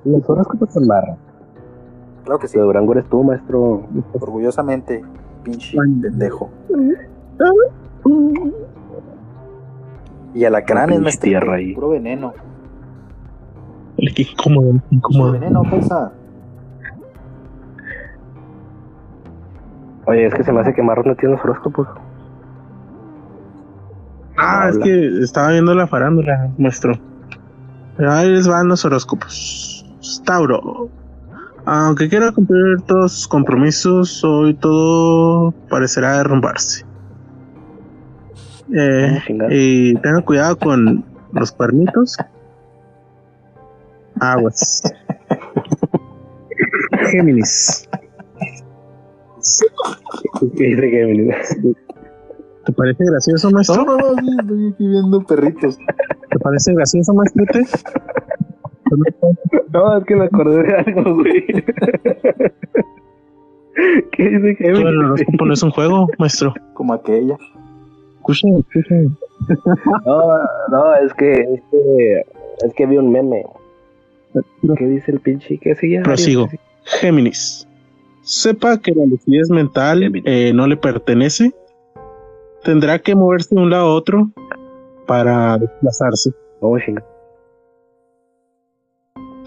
Los 0.05 0.29
horóscopos 0.29 0.73
son 0.73 0.87
barra. 0.87 1.17
Claro 2.25 2.38
que 2.38 2.49
sí. 2.49 2.59
De 2.59 2.64
Durango 2.64 2.93
eres 2.93 3.07
tú, 3.07 3.23
maestro. 3.23 3.83
Orgullosamente, 4.12 5.02
pinche 5.43 5.76
pendejo. 5.76 6.50
Y 10.35 10.45
alacranes, 10.45 11.00
maestro. 11.00 11.29
tierra 11.29 11.55
ahí. 11.55 11.75
Puro 11.75 11.91
veneno. 11.91 12.33
Qué 13.97 14.23
incómodo, 14.23 14.81
incómodo. 14.91 15.33
veneno, 15.33 15.62
pasa. 15.62 16.12
Oye, 20.07 20.26
es 20.26 20.35
que 20.35 20.43
se 20.43 20.52
me 20.52 20.61
hace 20.61 20.75
que 20.75 20.83
Marros 20.83 21.07
no 21.07 21.14
tiene 21.14 21.37
los 21.37 21.45
horóscopos. 21.45 21.87
Ah, 24.37 24.69
es 24.71 24.79
que 24.79 25.23
estaba 25.23 25.52
viendo 25.52 25.75
la 25.75 25.87
farándula, 25.87 26.50
maestro. 26.59 26.95
Ahí 27.99 28.31
les 28.31 28.47
van 28.49 28.69
los 28.69 28.85
horóscopos. 28.85 29.85
Tauro. 30.25 30.89
Aunque 31.65 32.09
quiera 32.09 32.33
cumplir 32.33 32.81
todos 32.87 33.13
sus 33.13 33.29
compromisos, 33.29 34.23
hoy 34.25 34.55
todo 34.55 35.53
parecerá 35.69 36.19
derrumbarse. 36.19 36.85
Eh, 38.75 39.23
y 39.51 39.95
tenga 39.97 40.23
cuidado 40.23 40.59
con 40.59 41.05
los 41.33 41.53
cuernitos. 41.53 42.17
Aguas. 44.21 44.83
Géminis. 47.11 47.89
¿Qué 50.57 50.65
dice 50.65 50.91
Géminis? 50.91 51.57
¿Te 52.64 52.73
parece 52.73 53.04
gracioso, 53.04 53.50
maestro? 53.50 53.85
No, 53.85 53.97
no, 53.97 54.12
no, 54.12 54.40
estoy 54.40 54.73
aquí 54.73 54.87
viendo 54.87 55.21
perritos. 55.23 55.76
¿Te 56.31 56.38
parece 56.38 56.73
gracioso, 56.75 57.12
maestro? 57.14 57.45
No, 59.73 59.99
es 59.99 60.04
que 60.04 60.16
me 60.16 60.26
acordé 60.26 60.62
de 60.62 60.75
algo, 60.75 61.16
güey. 61.16 61.47
¿Qué 64.12 64.28
dice 64.28 64.57
que 64.57 64.71
Bueno, 64.73 64.90
el 64.90 65.04
horóscopo 65.04 65.47
no 65.47 65.54
es 65.54 65.62
un 65.62 65.71
juego, 65.71 66.09
maestro. 66.19 66.52
Como 66.75 66.92
aquella. 66.92 67.38
Escúchame. 68.16 68.62
No, 70.04 70.38
no, 70.71 70.95
es 70.97 71.14
que, 71.14 71.33
es 71.33 71.62
que, 71.71 72.25
es 72.64 72.75
que 72.75 72.87
vi 72.87 72.97
un 72.97 73.11
meme. 73.11 73.45
¿Qué 74.76 74.87
dice 74.87 75.12
el 75.12 75.21
pinche? 75.21 75.59
¿Qué 75.59 75.75
sigue? 75.75 76.00
Prosigo. 76.02 76.49
Géminis. 76.85 77.66
Sepa 78.23 78.78
que 78.78 78.92
la 78.92 79.04
lucidez 79.04 79.50
mental 79.50 80.12
eh, 80.25 80.52
no 80.54 80.69
le 80.69 80.76
pertenece 80.76 81.52
tendrá 82.64 82.99
que 82.99 83.14
moverse 83.14 83.54
de 83.54 83.61
un 83.61 83.71
lado 83.71 83.87
a 83.87 83.95
otro 83.95 84.31
para 85.07 85.59
desplazarse. 85.59 86.31
Oh, 86.61 86.76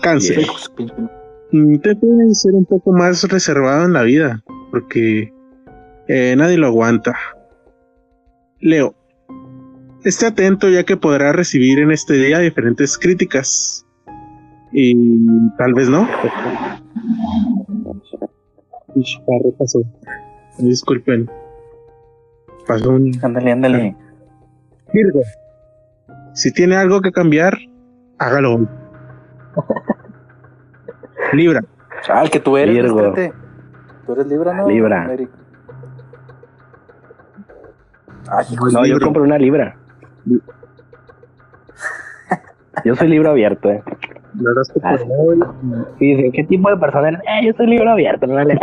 Cáncer. 0.01 0.45
Intente 1.51 2.05
ser 2.33 2.53
un 2.53 2.65
poco 2.65 2.91
más 2.91 3.23
reservado 3.23 3.85
en 3.85 3.93
la 3.93 4.03
vida, 4.03 4.43
porque 4.71 5.33
eh, 6.07 6.35
nadie 6.37 6.57
lo 6.57 6.67
aguanta. 6.67 7.15
Leo, 8.59 8.95
esté 10.03 10.27
atento 10.27 10.69
ya 10.69 10.83
que 10.83 10.97
podrá 10.97 11.31
recibir 11.31 11.79
en 11.79 11.91
este 11.91 12.13
día 12.13 12.39
diferentes 12.39 12.97
críticas. 12.97 13.85
Y 14.73 14.93
tal 15.57 15.73
vez 15.73 15.89
no. 15.89 16.07
Disculpen. 20.59 21.29
Pasó 22.67 22.89
un. 22.91 23.11
Ándale, 23.21 23.51
ándale. 23.51 23.95
Virgo. 24.93 25.21
Si 26.33 26.51
tiene 26.51 26.75
algo 26.75 27.01
que 27.01 27.11
cambiar, 27.11 27.57
hágalo 28.17 28.55
hoy. 28.55 28.67
Libra. 31.33 31.61
Chal, 32.03 32.29
que 32.29 32.39
tú 32.39 32.57
eres. 32.57 32.75
Virgo. 32.75 33.13
Tú 34.05 34.13
eres 34.13 34.27
Libra, 34.27 34.53
¿no? 34.53 34.67
Libra. 34.67 35.09
Ay, 38.27 38.45
no, 38.71 38.85
yo 38.85 38.99
compro 38.99 39.23
una 39.23 39.37
Libra. 39.37 39.77
yo 42.83 42.95
soy 42.95 43.07
libro 43.07 43.29
abierto, 43.29 43.69
eh. 43.69 43.83
La 44.37 44.49
verdad 44.49 44.63
es 44.63 44.71
que 44.71 46.15
sí, 46.15 46.31
¿qué 46.31 46.43
tipo 46.43 46.69
de 46.69 46.77
persona 46.77 47.09
eres? 47.09 47.21
Eh, 47.21 47.45
yo 47.47 47.53
soy 47.53 47.67
libro 47.67 47.91
abierto, 47.91 48.27
no 48.27 48.43
le 48.43 48.59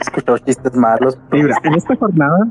Escuchó 0.00 0.38
chistes 0.38 0.76
malos. 0.76 1.18
Libra, 1.30 1.56
en 1.62 1.74
esta 1.74 1.94
jornada, 1.96 2.48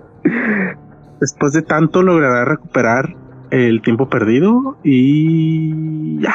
después 1.19 1.53
de 1.53 1.61
tanto, 1.61 2.03
logrará 2.03 2.45
recuperar 2.45 3.15
el 3.49 3.81
tiempo 3.81 4.07
perdido 4.07 4.77
y 4.83 6.21
ya. 6.21 6.33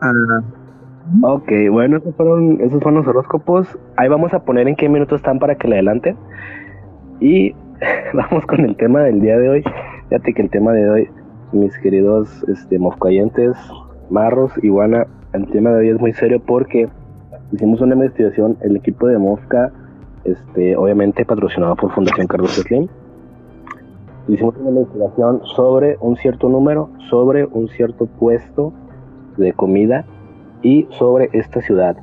Ah. 0.00 0.12
Ok, 1.22 1.50
bueno, 1.70 1.98
esos 1.98 2.14
fueron, 2.16 2.60
esos 2.60 2.82
fueron 2.82 3.00
los 3.00 3.06
horóscopos. 3.06 3.78
Ahí 3.96 4.08
vamos 4.08 4.32
a 4.34 4.40
poner 4.40 4.66
en 4.68 4.76
qué 4.76 4.88
minutos 4.88 5.20
están 5.20 5.38
para 5.38 5.54
que 5.54 5.68
le 5.68 5.76
adelanten. 5.76 6.16
Y 7.20 7.54
vamos 8.14 8.44
con 8.46 8.60
el 8.60 8.76
tema 8.76 9.02
del 9.02 9.20
día 9.20 9.38
de 9.38 9.48
hoy. 9.48 9.64
Fíjate 10.08 10.34
que 10.34 10.42
el 10.42 10.50
tema 10.50 10.72
de 10.72 10.90
hoy, 10.90 11.08
mis 11.52 11.76
queridos 11.78 12.44
este, 12.48 12.78
moscoyentes, 12.78 13.56
Marros, 14.10 14.52
Iguana, 14.62 15.06
el 15.32 15.46
tema 15.48 15.70
de 15.70 15.78
hoy 15.78 15.88
es 15.88 16.00
muy 16.00 16.12
serio 16.12 16.40
porque 16.44 16.88
hicimos 17.52 17.80
una 17.80 17.94
investigación, 17.94 18.56
el 18.60 18.76
equipo 18.76 19.06
de 19.06 19.18
Mosca, 19.18 19.72
este, 20.24 20.76
obviamente 20.76 21.24
patrocinado 21.24 21.76
por 21.76 21.92
Fundación 21.92 22.26
Carlos 22.26 22.54
Slim, 22.54 22.88
hicimos 24.28 24.56
una 24.56 24.70
investigación 24.70 25.40
sobre 25.44 25.96
un 26.00 26.16
cierto 26.16 26.48
número, 26.48 26.90
sobre 27.10 27.44
un 27.44 27.68
cierto 27.68 28.06
puesto 28.06 28.72
de 29.36 29.52
comida 29.52 30.04
y 30.62 30.86
sobre 30.90 31.30
esta 31.32 31.60
ciudad. 31.60 31.96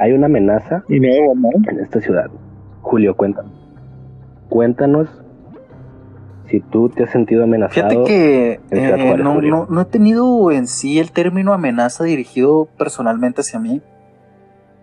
Hay 0.00 0.12
una 0.12 0.26
amenaza 0.26 0.84
en 0.88 1.80
esta 1.80 2.00
ciudad. 2.00 2.30
Julio, 2.82 3.16
cuéntanos. 3.16 3.52
Cuéntanos 4.48 5.25
si 6.48 6.60
tú 6.60 6.88
te 6.88 7.04
has 7.04 7.10
sentido 7.10 7.44
amenazado. 7.44 7.88
Fíjate 7.90 8.04
que 8.04 8.60
eh, 8.70 9.16
no, 9.18 9.66
no, 9.66 9.80
he 9.80 9.84
tenido 9.84 10.50
en 10.50 10.66
sí 10.66 10.98
el 10.98 11.12
término 11.12 11.52
amenaza 11.52 12.04
dirigido 12.04 12.68
personalmente 12.78 13.40
hacia 13.40 13.58
mí, 13.58 13.82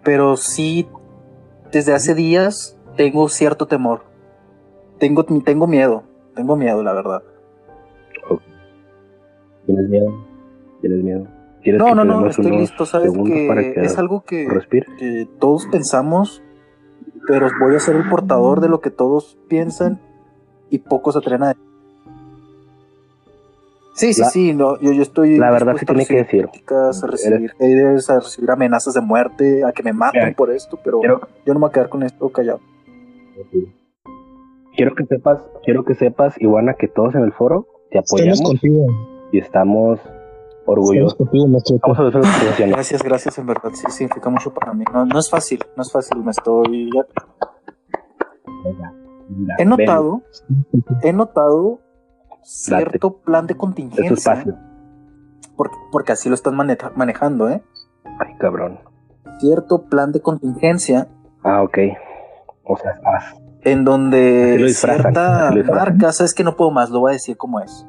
pero 0.04 0.38
sí 0.38 0.88
desde 1.72 1.94
hace 1.94 2.16
días 2.16 2.78
tengo 2.96 3.30
cierto 3.30 3.68
temor. 3.68 4.02
Tengo, 5.00 5.24
tengo 5.24 5.68
miedo, 5.68 6.04
tengo 6.36 6.56
miedo, 6.56 6.84
la 6.84 6.94
verdad. 6.94 7.24
¿Tienes 9.66 9.90
miedo? 9.90 10.26
¿Tienes 10.82 11.04
miedo? 11.04 11.28
no, 11.66 11.96
no, 11.96 12.04
no, 12.04 12.28
estoy 12.28 12.52
listo. 12.52 12.86
Sabes 12.86 13.12
que, 13.26 13.74
es 13.78 13.98
algo 13.98 14.24
que, 14.26 14.48
que, 14.98 15.28
todos 15.40 15.66
pensamos, 15.68 16.44
pero 17.26 17.48
voy 17.62 17.76
a 17.76 17.80
ser 17.80 17.96
el 17.96 18.10
portador 18.10 18.60
de 18.60 18.68
lo 18.68 18.82
que 18.82 18.90
todos 18.90 19.38
piensan 19.48 20.02
y 20.74 20.80
pocos 20.80 21.14
se 21.14 21.20
atreven 21.20 21.44
a 21.44 21.56
Sí, 23.96 24.12
sí, 24.12 24.24
sí, 24.32 24.54
no, 24.56 24.80
yo, 24.80 24.92
yo 24.92 25.04
estoy. 25.04 25.38
La 25.38 25.52
verdad 25.52 25.76
sí 25.78 25.86
tiene 25.86 26.08
que 26.08 26.16
decir. 26.16 26.50
A 26.68 26.92
recibir 27.06 27.52
haters, 27.60 28.10
a 28.10 28.20
recibir 28.20 28.50
amenazas 28.50 28.96
de 28.96 29.02
muerte, 29.02 29.64
a 29.64 29.72
que 29.72 29.84
me 29.84 29.94
maten 29.94 30.34
por 30.34 30.50
esto, 30.50 30.80
pero 30.84 31.00
yo 31.04 31.20
no 31.46 31.54
me 31.54 31.60
voy 31.60 31.70
a 31.70 31.72
quedar 31.72 31.90
con 31.90 32.02
esto 32.02 32.28
callado. 32.30 32.60
Quiero 34.76 34.96
que 34.96 35.06
sepas, 35.06 35.44
quiero 35.64 35.86
que 35.86 35.94
sepas, 35.94 36.34
Ivana, 36.42 36.74
que 36.74 36.88
todos 36.88 37.14
en 37.14 37.22
el 37.22 37.34
foro 37.34 37.68
te 37.92 38.00
apoyamos. 38.00 38.40
Estamos 38.40 38.60
contigo. 38.60 38.88
Y 39.32 39.38
estamos 39.38 40.00
orgullosos. 40.66 41.16
gracias, 42.58 43.04
gracias, 43.04 43.38
en 43.38 43.46
verdad, 43.46 43.70
sí 43.76 43.86
significa 43.92 44.28
mucho 44.32 44.52
para 44.52 44.74
mí. 44.74 44.86
No, 44.92 45.06
no 45.06 45.20
es 45.20 45.30
fácil, 45.30 45.60
no 45.78 45.84
es 45.84 45.92
fácil, 45.92 46.18
me 46.24 46.32
estoy. 46.32 46.90
He 49.58 49.66
notado, 49.66 50.24
he 51.02 51.14
notado 51.14 51.80
cierto 52.44 53.18
plan 53.18 53.48
de 53.48 53.56
contingencia. 53.56 54.44
Porque, 55.56 55.76
porque 55.92 56.12
así 56.12 56.30
lo 56.30 56.36
están 56.36 56.56
manejando, 56.56 57.50
¿eh? 57.50 57.64
Ay, 58.20 58.36
cabrón. 58.40 58.80
Cierto 59.40 59.84
plan 59.84 60.12
de 60.12 60.22
contingencia. 60.22 61.08
Ah, 61.44 61.62
ok. 61.64 61.78
O 62.64 62.78
sea, 62.78 63.00
En 63.62 63.84
donde 63.84 64.70
cierta 64.70 65.52
marca, 65.72 66.12
sabes 66.12 66.34
que 66.34 66.44
no 66.44 66.56
puedo 66.56 66.72
más, 66.72 66.90
lo 66.90 67.02
voy 67.02 67.12
a 67.12 67.14
decir 67.14 67.38
como 67.38 67.60
es. 67.60 67.86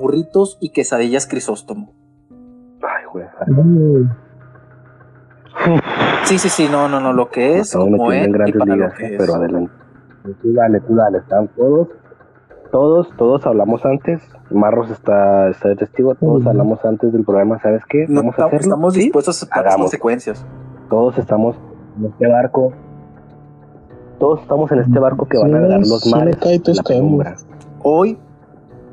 Burritos 0.00 0.58
y 0.60 0.70
quesadillas 0.70 1.26
crisóstomo. 1.26 1.92
Ay, 2.82 3.04
güey. 3.12 3.26
Sí, 6.24 6.38
sí, 6.38 6.48
sí, 6.48 6.68
no, 6.70 6.88
no, 6.88 7.00
no, 7.00 7.12
lo 7.12 7.30
que 7.30 7.58
es, 7.58 7.72
como 7.72 8.12
es, 8.12 8.28
pero 9.18 9.34
adelante. 9.34 9.72
Tú 10.34 10.52
dale, 10.52 10.80
tú 10.80 10.94
dale, 10.94 11.18
están 11.18 11.48
todos 11.48 11.88
todos, 12.70 13.08
todos 13.16 13.46
hablamos 13.46 13.84
antes. 13.84 14.22
Marros 14.50 14.90
está, 14.90 15.48
está 15.48 15.68
de 15.68 15.76
testigo. 15.76 16.14
Todos 16.14 16.46
hablamos 16.46 16.84
antes 16.84 17.12
del 17.12 17.24
programa. 17.24 17.58
¿Sabes 17.60 17.82
qué? 17.88 18.06
Vamos 18.08 18.38
a 18.38 18.44
hacerlo. 18.44 18.60
Estamos 18.60 18.94
dispuestos 18.94 19.36
a 19.36 19.38
aceptar 19.38 19.64
las 19.64 19.76
consecuencias. 19.76 20.46
Todos 20.90 21.18
estamos 21.18 21.56
en 21.98 22.06
este 22.06 22.28
barco. 22.28 22.72
Todos 24.18 24.42
estamos 24.42 24.70
en 24.72 24.80
este 24.80 24.98
barco 24.98 25.26
que 25.26 25.38
van 25.38 25.54
a 25.54 25.60
dar 25.60 25.80
los 25.80 26.06
mares. 26.06 26.36
Hoy, 27.82 28.18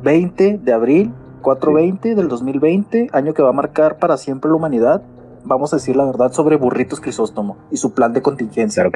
20 0.04 0.60
de 0.60 0.74
abril, 0.74 1.14
420 1.42 2.16
del 2.16 2.28
2020, 2.28 3.10
año 3.12 3.34
que 3.34 3.42
va 3.42 3.50
a 3.50 3.54
marcar 3.54 3.98
para 3.98 4.18
siempre 4.18 4.50
la 4.50 4.58
humanidad. 4.58 5.02
Vamos 5.46 5.74
a 5.74 5.78
decir 5.78 5.96
la 5.96 6.06
verdad 6.06 6.32
sobre 6.32 6.56
Burritos 6.56 7.02
Crisóstomo 7.02 7.58
y 7.70 7.78
su 7.78 7.94
plan 7.94 8.14
de 8.14 8.22
contingencia 8.22 8.90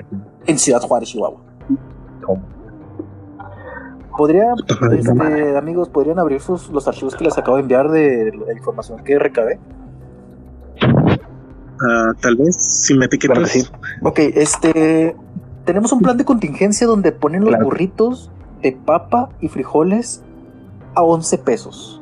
en 0.45 0.57
Ciudad 0.59 0.81
Juárez, 0.81 1.09
Chihuahua. 1.09 1.41
Podría, 4.17 4.53
este, 4.93 5.57
amigos, 5.57 5.89
podrían 5.89 6.17
abrir 6.17 6.41
sus, 6.41 6.69
los 6.69 6.87
archivos 6.87 7.15
que 7.15 7.23
les 7.23 7.37
acabo 7.37 7.57
de 7.57 7.61
enviar 7.61 7.89
de 7.89 8.31
la 8.47 8.53
información 8.53 9.03
que 9.03 9.19
recabé. 9.19 9.59
Ah, 11.79 12.13
tal 12.19 12.35
vez, 12.35 12.55
si 12.55 12.97
me 12.97 13.05
etiquetas. 13.05 13.71
Ok, 14.01 14.19
este. 14.19 15.15
Tenemos 15.65 15.91
un 15.91 15.99
plan 15.99 16.17
de 16.17 16.25
contingencia 16.25 16.87
donde 16.87 17.11
ponen 17.11 17.43
los 17.43 17.59
burritos 17.59 18.31
de 18.61 18.71
papa 18.71 19.29
y 19.41 19.49
frijoles 19.49 20.23
a 20.95 21.03
11 21.03 21.37
pesos. 21.39 22.01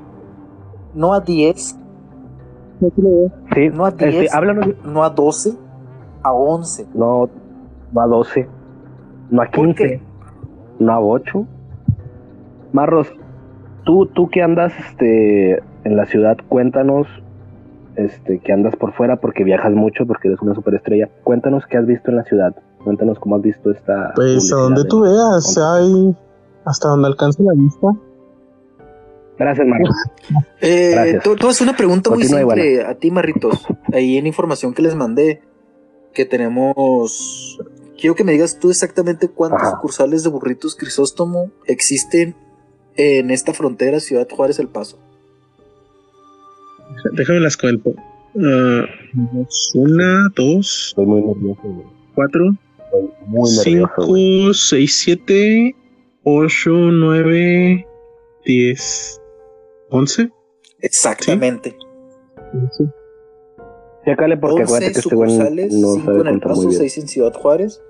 No 0.93 1.13
a 1.13 1.19
10. 1.19 1.57
Sí, 1.57 1.75
no 3.73 3.85
a 3.85 3.91
10. 3.91 4.15
Este, 4.15 4.75
no 4.85 5.03
a 5.03 5.09
12. 5.09 5.57
A 6.21 6.31
11. 6.31 6.87
No, 6.93 7.27
no 7.91 8.01
a 8.01 8.07
12. 8.07 8.47
No 9.31 9.41
a 9.41 9.47
15. 9.47 9.97
No 9.97 10.04
a 10.79 10.99
8. 10.99 11.45
Marros, 12.73 13.07
tú, 13.85 14.07
tú 14.07 14.29
que 14.29 14.41
andas 14.41 14.73
este, 14.89 15.63
en 15.83 15.95
la 15.95 16.05
ciudad, 16.05 16.37
cuéntanos 16.49 17.07
este, 17.95 18.39
que 18.39 18.51
andas 18.51 18.75
por 18.75 18.93
fuera 18.93 19.17
porque 19.17 19.43
viajas 19.43 19.73
mucho, 19.73 20.05
porque 20.05 20.27
eres 20.27 20.41
una 20.41 20.53
superestrella. 20.53 21.09
Cuéntanos 21.23 21.63
qué 21.69 21.77
has 21.77 21.85
visto 21.85 22.11
en 22.11 22.17
la 22.17 22.23
ciudad. 22.23 22.55
Cuéntanos 22.83 23.19
cómo 23.19 23.37
has 23.37 23.41
visto 23.41 23.71
esta. 23.71 24.13
Pues 24.15 24.51
a 24.51 24.57
donde 24.57 24.83
tú 24.85 25.01
veas, 25.01 25.57
hay 25.57 26.15
hasta 26.65 26.89
donde 26.89 27.07
alcance 27.07 27.41
la 27.41 27.53
vista. 27.53 27.87
Gracias, 29.37 29.67
Marros. 29.67 29.95
eh, 30.61 31.19
tú, 31.23 31.35
tú, 31.35 31.47
haces 31.47 31.61
una 31.61 31.75
pregunta 31.75 32.09
muy 32.09 32.23
simple 32.23 32.83
a 32.83 32.95
ti, 32.95 33.11
Marritos. 33.11 33.65
Ahí 33.93 34.17
en 34.17 34.27
información 34.27 34.73
que 34.73 34.81
les 34.81 34.95
mandé, 34.95 35.41
que 36.13 36.25
tenemos. 36.25 37.59
Quiero 38.05 38.13
que 38.13 38.23
me 38.23 38.33
digas 38.33 38.59
tú 38.59 38.69
exactamente 38.69 39.29
cuántos 39.29 39.67
sucursales 39.67 40.21
de 40.21 40.29
burritos 40.29 40.75
Crisóstomo 40.75 41.49
existen 41.65 42.35
en 42.97 43.31
esta 43.31 43.51
frontera 43.51 43.99
Ciudad 43.99 44.27
Juárez 44.29 44.59
El 44.59 44.67
Paso? 44.67 44.99
Déjame 47.13 47.39
las 47.39 47.57
cuento. 47.57 47.95
Uh, 48.35 48.83
una, 49.73 50.29
dos, 50.35 50.93
cuatro, 52.13 52.55
cinco, 53.63 54.53
seis, 54.53 54.99
siete, 54.99 55.75
ocho, 56.21 56.73
nueve, 56.73 57.87
diez, 58.45 59.19
once. 59.89 60.29
Exactamente. 60.77 61.75
Sí. 62.71 62.83
porque 64.39 64.61
11 64.61 64.91
que 64.91 65.01
sucursales, 65.01 65.73
este 65.73 65.81
no 65.81 65.93
5 65.93 66.11
en 66.21 66.27
El 66.27 66.39
Paso, 66.39 66.69
6 66.69 66.97
en 66.99 67.07
Ciudad 67.07 67.33
Juárez, 67.33 67.81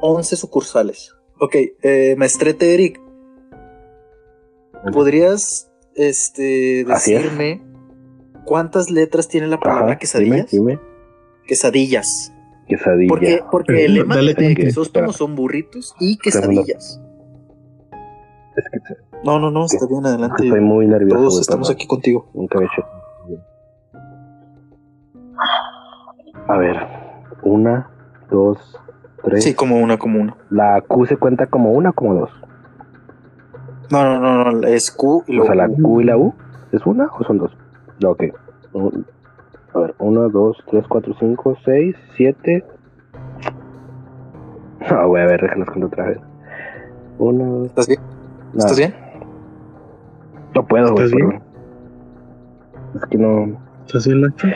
11 0.00 0.36
sucursales. 0.36 1.14
Ok, 1.38 1.56
eh, 1.82 2.14
maestrete 2.18 2.74
Eric, 2.74 3.00
¿Podrías 4.92 5.70
este, 5.94 6.84
decirme 6.84 7.62
cuántas 8.44 8.90
letras 8.90 9.28
tiene 9.28 9.46
la 9.46 9.60
palabra 9.60 9.98
quesadillas? 9.98 10.50
Quesadillas. 11.46 12.32
Quesadillas. 12.66 13.08
Porque, 13.08 13.42
porque 13.50 13.84
el 13.84 13.94
lema 13.94 14.16
de 14.16 14.54
Crisóstomo 14.54 15.12
son 15.12 15.36
burritos 15.36 15.94
y 16.00 16.16
quesadillas. 16.18 17.00
No, 19.22 19.38
no, 19.38 19.50
no, 19.50 19.66
está 19.66 19.86
bien, 19.86 20.04
adelante. 20.06 20.44
Estoy 20.44 20.60
muy 20.60 20.86
nervioso. 20.86 21.16
Todos 21.16 21.40
estamos 21.40 21.70
aquí 21.70 21.86
contigo. 21.86 22.30
A 26.48 26.56
ver, 26.56 26.76
una, 27.42 27.90
dos, 28.30 28.76
Sí, 29.38 29.54
como 29.54 29.78
una, 29.78 29.98
como 29.98 30.20
una. 30.20 30.36
¿La 30.50 30.80
Q 30.80 31.06
se 31.06 31.16
cuenta 31.16 31.46
como 31.46 31.72
una 31.72 31.90
o 31.90 31.92
como 31.92 32.14
dos? 32.14 32.30
No, 33.90 34.04
no, 34.04 34.20
no, 34.20 34.50
no, 34.52 34.66
es 34.66 34.90
Q 34.90 35.24
y 35.26 35.38
O 35.38 35.44
sea, 35.44 35.54
la 35.54 35.68
Q 35.68 36.00
y 36.00 36.04
la 36.04 36.16
U, 36.16 36.34
¿es 36.72 36.84
una 36.86 37.08
o 37.18 37.24
son 37.24 37.38
dos? 37.38 37.56
No, 38.00 38.10
ok. 38.10 38.24
a 39.74 39.78
ver, 39.78 39.94
1, 39.98 40.28
2, 40.28 40.64
3, 40.70 40.84
4, 40.88 41.14
5, 41.18 41.56
6, 41.64 41.96
7. 42.16 42.64
No, 44.90 45.08
voy 45.08 45.20
a 45.20 45.26
ver, 45.26 45.42
déjanos 45.42 45.68
contar 45.68 45.88
otra 45.88 46.06
vez. 46.06 46.18
1, 47.18 47.64
¿Estás 47.66 47.88
bien? 47.88 48.00
¿Estás 48.56 48.78
bien? 48.78 48.94
No 50.54 50.66
puedo, 50.66 50.92
güey. 50.94 51.06
Es 52.94 53.04
que 53.10 53.18
no. 53.18 53.58
¿Estás 53.86 54.06
bien, 54.06 54.22
Nacho? 54.22 54.48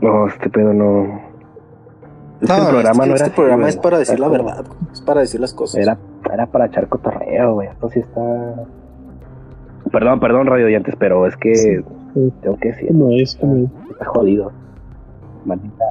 No, 0.00 0.26
este 0.28 0.48
pedo 0.50 0.72
no. 0.72 1.20
Este 2.40 2.56
no, 2.56 2.68
programa 2.68 3.04
este, 3.04 3.08
no 3.08 3.14
este 3.16 3.30
programa 3.30 3.68
es 3.68 3.76
para 3.76 3.98
decir 3.98 4.20
la 4.20 4.28
verdad, 4.28 4.64
es 4.92 5.00
para 5.00 5.20
decir 5.20 5.40
las 5.40 5.54
cosas. 5.54 5.80
Era, 5.80 5.98
era 6.32 6.46
para 6.46 6.66
echar 6.66 6.88
cotorreo, 6.88 7.54
güey. 7.54 7.68
Esto 7.68 7.88
sí 7.88 8.00
está. 8.00 8.20
Perdón, 9.90 10.20
perdón, 10.20 10.46
radio 10.46 10.66
oyentes, 10.66 10.94
pero 10.98 11.26
es 11.26 11.36
que 11.36 11.82
tengo 12.42 12.56
que 12.58 12.68
decir. 12.68 12.92
No 12.92 13.10
es 13.10 13.34
como. 13.36 13.70
Está 13.90 14.04
jodido. 14.04 14.52
Maldita. 15.44 15.84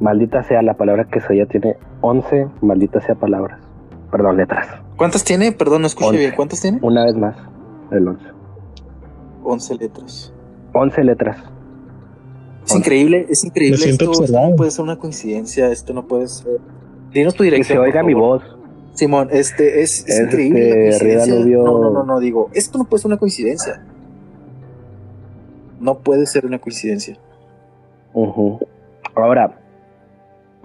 Maldita 0.00 0.42
sea 0.42 0.62
la 0.62 0.74
palabra 0.74 1.04
que 1.04 1.20
se 1.20 1.36
ya 1.36 1.46
tiene 1.46 1.76
11 2.00 2.48
maldita 2.60 3.00
sea 3.00 3.14
palabras. 3.14 3.60
Perdón, 4.10 4.36
letras. 4.36 4.68
¿Cuántas 4.96 5.24
tiene? 5.24 5.52
Perdón, 5.52 5.82
no 5.82 5.86
escuché 5.86 6.16
bien. 6.16 6.32
¿Cuántas 6.34 6.60
tiene? 6.60 6.78
Una 6.82 7.04
vez 7.04 7.16
más, 7.16 7.36
el 7.90 8.08
11. 8.08 8.24
11 9.44 9.74
letras. 9.76 10.32
11 10.72 11.04
letras. 11.04 11.38
Es 12.68 12.76
increíble, 12.76 13.26
es 13.28 13.44
increíble. 13.44 13.88
Esto, 13.88 14.12
no 14.30 14.56
puede 14.56 14.70
ser 14.70 14.82
una 14.82 14.98
coincidencia, 14.98 15.70
esto 15.70 15.92
no 15.92 16.06
puede 16.06 16.28
ser. 16.28 16.60
Dinos 17.12 17.34
tu 17.34 17.42
dirección. 17.44 17.66
Que 17.66 17.74
se 17.74 17.78
oiga 17.78 18.02
mi 18.02 18.14
voz. 18.14 18.42
Simón, 18.94 19.28
este 19.30 19.80
es, 19.82 20.06
es, 20.06 20.20
increíble. 20.20 20.90
No, 21.56 21.80
no, 21.80 21.90
no, 21.90 22.04
no, 22.04 22.20
digo, 22.20 22.50
esto 22.52 22.78
no 22.78 22.84
puede 22.84 23.02
ser 23.02 23.08
una 23.08 23.18
coincidencia. 23.18 23.82
No 25.80 25.98
puede 25.98 26.26
ser 26.26 26.44
una 26.44 26.58
coincidencia. 26.58 27.16
Ahora, 29.14 29.58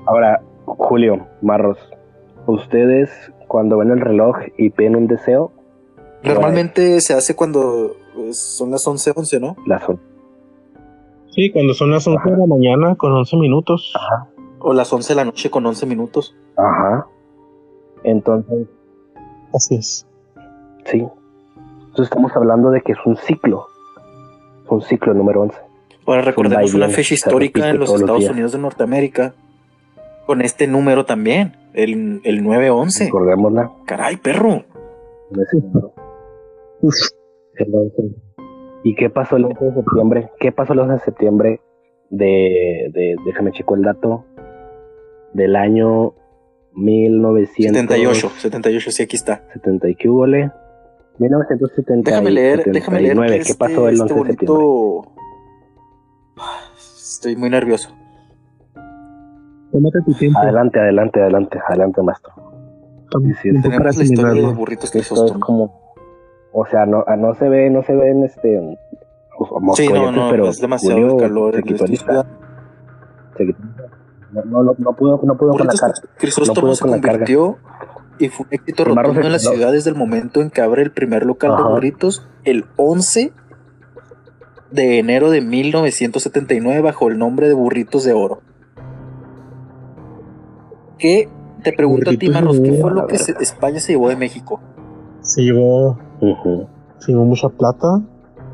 Ahora, 0.05 0.41
Julio, 0.65 1.27
Marros, 1.41 1.77
¿ustedes 2.45 3.09
cuando 3.47 3.77
ven 3.77 3.91
el 3.91 4.01
reloj 4.01 4.37
y 4.57 4.69
piden 4.69 4.95
un 4.95 5.07
deseo? 5.07 5.51
Normalmente 6.23 6.99
se 7.01 7.13
hace 7.13 7.35
cuando 7.35 7.95
pues, 8.13 8.37
son 8.37 8.71
las 8.71 8.85
11, 8.85 9.13
11, 9.15 9.39
¿no? 9.39 9.55
Las 9.65 9.87
11. 9.87 10.12
Sí, 11.35 11.51
cuando 11.51 11.73
son 11.73 11.91
las 11.91 12.07
11 12.07 12.29
de 12.31 12.37
la 12.37 12.45
mañana 12.45 12.95
con 12.95 13.11
11 13.11 13.37
minutos. 13.37 13.91
Ajá. 13.95 14.29
O 14.59 14.73
las 14.73 14.91
11 14.93 15.09
de 15.13 15.15
la 15.15 15.25
noche 15.25 15.49
con 15.49 15.65
11 15.65 15.85
minutos. 15.85 16.35
Ajá. 16.57 17.07
Entonces, 18.03 18.67
Así 19.53 19.75
es. 19.75 20.07
sí. 20.85 21.05
Entonces 21.87 22.05
estamos 22.11 22.35
hablando 22.35 22.71
de 22.71 22.81
que 22.81 22.93
es 22.93 22.97
un 23.05 23.15
ciclo. 23.17 23.67
Es 24.65 24.71
un 24.71 24.81
ciclo 24.81 25.13
número 25.13 25.41
11. 25.41 25.57
Ahora 26.05 26.21
recordemos 26.21 26.73
una 26.73 26.89
fecha 26.89 27.13
histórica 27.13 27.69
en 27.69 27.79
los 27.79 27.89
los 27.89 28.01
Estados 28.01 28.19
días. 28.21 28.31
Unidos 28.31 28.51
de 28.51 28.57
Norteamérica. 28.59 29.33
Con 30.25 30.41
este 30.41 30.67
número 30.67 31.05
también, 31.05 31.55
el, 31.73 32.21
el 32.23 32.43
911. 32.43 33.05
Recordémosla. 33.05 33.71
Caray, 33.85 34.17
perro. 34.17 34.63
Uf, 36.81 36.95
El 37.55 37.75
11. 37.75 38.15
¿Y 38.83 38.95
qué 38.95 39.09
pasó 39.09 39.37
el 39.37 39.45
11 39.45 39.65
de 39.65 39.73
septiembre? 39.73 40.29
¿Qué 40.39 40.51
pasó 40.51 40.73
el 40.73 40.79
11 40.79 40.93
de 40.93 40.99
septiembre 40.99 41.61
de, 42.09 42.89
de 42.93 43.15
déjame 43.25 43.51
checo 43.51 43.75
el 43.75 43.83
dato, 43.83 44.25
del 45.33 45.55
año 45.55 46.13
1978? 46.73 48.29
78, 48.29 48.29
78, 48.39 48.91
sí, 48.91 49.03
aquí 49.03 49.15
está. 49.15 49.43
¿y 49.87 49.95
qué 49.95 50.09
hubo, 50.09 50.27
le? 50.27 50.51
1970. 51.19 52.09
Déjame 52.09 52.31
leer, 52.31 52.63
déjame 52.65 53.01
leer. 53.01 53.17
que 53.17 53.27
¿Qué 53.27 53.37
este- 53.39 53.55
pasó 53.55 53.87
el 53.87 54.01
11 54.01 54.03
este 54.03 54.13
de 54.13 54.29
septiembre? 54.31 54.57
bonito... 54.57 55.11
Estoy 56.75 57.35
muy 57.35 57.49
nervioso. 57.49 57.89
tómate 59.71 59.99
tu 60.05 60.13
tiempo. 60.13 60.39
Adelante, 60.39 60.79
adelante, 60.79 61.21
adelante, 61.21 61.59
adelante, 61.69 62.01
maestro. 62.01 62.33
Sí, 63.41 63.51
para 63.51 63.61
Tenemos 63.61 63.97
la 63.97 64.03
historia 64.03 64.23
de 64.23 64.29
asimilarlo. 64.31 64.55
burritos 64.57 64.95
Esto 64.95 65.25
es 65.25 65.31
como, 65.33 65.82
o 66.53 66.65
sea, 66.67 66.85
no, 66.85 67.03
ah, 67.07 67.15
no 67.17 67.33
se 67.35 67.49
ve, 67.49 67.69
no 67.69 67.83
se 67.83 67.93
ve 67.95 68.11
en 68.11 68.23
este, 68.23 68.77
pues, 69.37 69.77
Sí, 69.77 69.87
no, 69.89 70.11
no, 70.11 70.29
pero 70.29 70.47
es 70.47 70.61
demasiado 70.61 70.95
Julio 70.95 71.15
el 71.15 71.21
calor. 71.21 71.55
se 71.55 71.63
quitó 71.63 71.85
lista, 71.85 72.25
se 73.37 73.45
quitó- 73.47 73.59
no, 74.31 74.43
no, 74.45 74.63
no, 74.63 74.75
no 74.77 74.93
pudo, 74.93 75.19
no 75.23 75.37
pudo 75.37 75.51
con 75.51 75.67
la 75.67 75.73
carga. 75.73 75.93
Crisóstomo 76.17 76.67
no 76.67 76.75
se 76.75 76.85
convirtió 76.87 77.57
y 78.19 78.29
fue 78.29 78.45
un 78.45 78.53
éxito 78.53 78.83
rotundo 78.85 79.21
en 79.21 79.31
la 79.31 79.37
quedó. 79.39 79.51
ciudad 79.51 79.71
desde 79.71 79.89
el 79.89 79.95
momento 79.95 80.41
en 80.41 80.49
que 80.49 80.61
abre 80.61 80.81
el 80.83 80.91
primer 80.91 81.25
local 81.25 81.51
de 81.51 81.55
Ajá. 81.61 81.69
burritos 81.69 82.27
el 82.43 82.65
11 82.77 83.31
de 84.71 84.97
enero 84.99 85.29
de 85.29 85.41
1979 85.41 86.81
bajo 86.81 87.07
el 87.09 87.17
nombre 87.19 87.47
de 87.47 87.53
Burritos 87.53 88.03
de 88.05 88.13
Oro. 88.13 88.41
¿Qué 90.97 91.29
te 91.63 91.73
pregunto 91.73 92.09
a 92.09 92.13
ti, 92.13 92.27
de 92.27 92.33
Marros? 92.33 92.59
¿Qué 92.59 92.71
fue 92.73 92.91
lo 92.91 93.07
que 93.07 93.17
se- 93.17 93.35
España 93.39 93.79
se 93.79 93.93
llevó 93.93 94.09
de 94.09 94.15
México? 94.15 94.59
Se 95.33 95.41
llevó, 95.41 95.97
se 96.99 97.11
llevó 97.11 97.25
mucha 97.25 97.49
plata, 97.49 98.01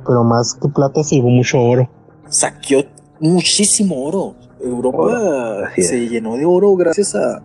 pero 0.05 0.23
más 0.23 0.53
que 0.55 0.69
plata 0.69 1.03
se 1.03 1.15
llevó 1.15 1.29
mucho 1.29 1.59
oro. 1.59 1.89
Saqueó 2.29 2.83
muchísimo 3.19 4.05
oro. 4.05 4.35
Europa 4.61 4.97
Oro, 4.97 5.65
se 5.77 6.07
llenó 6.09 6.35
de 6.35 6.45
oro 6.45 6.75
gracias 6.75 7.15
a 7.15 7.41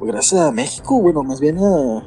gracias 0.00 0.40
a 0.40 0.50
México, 0.52 1.00
bueno, 1.00 1.22
más 1.22 1.40
bien 1.40 1.58
a, 1.58 2.02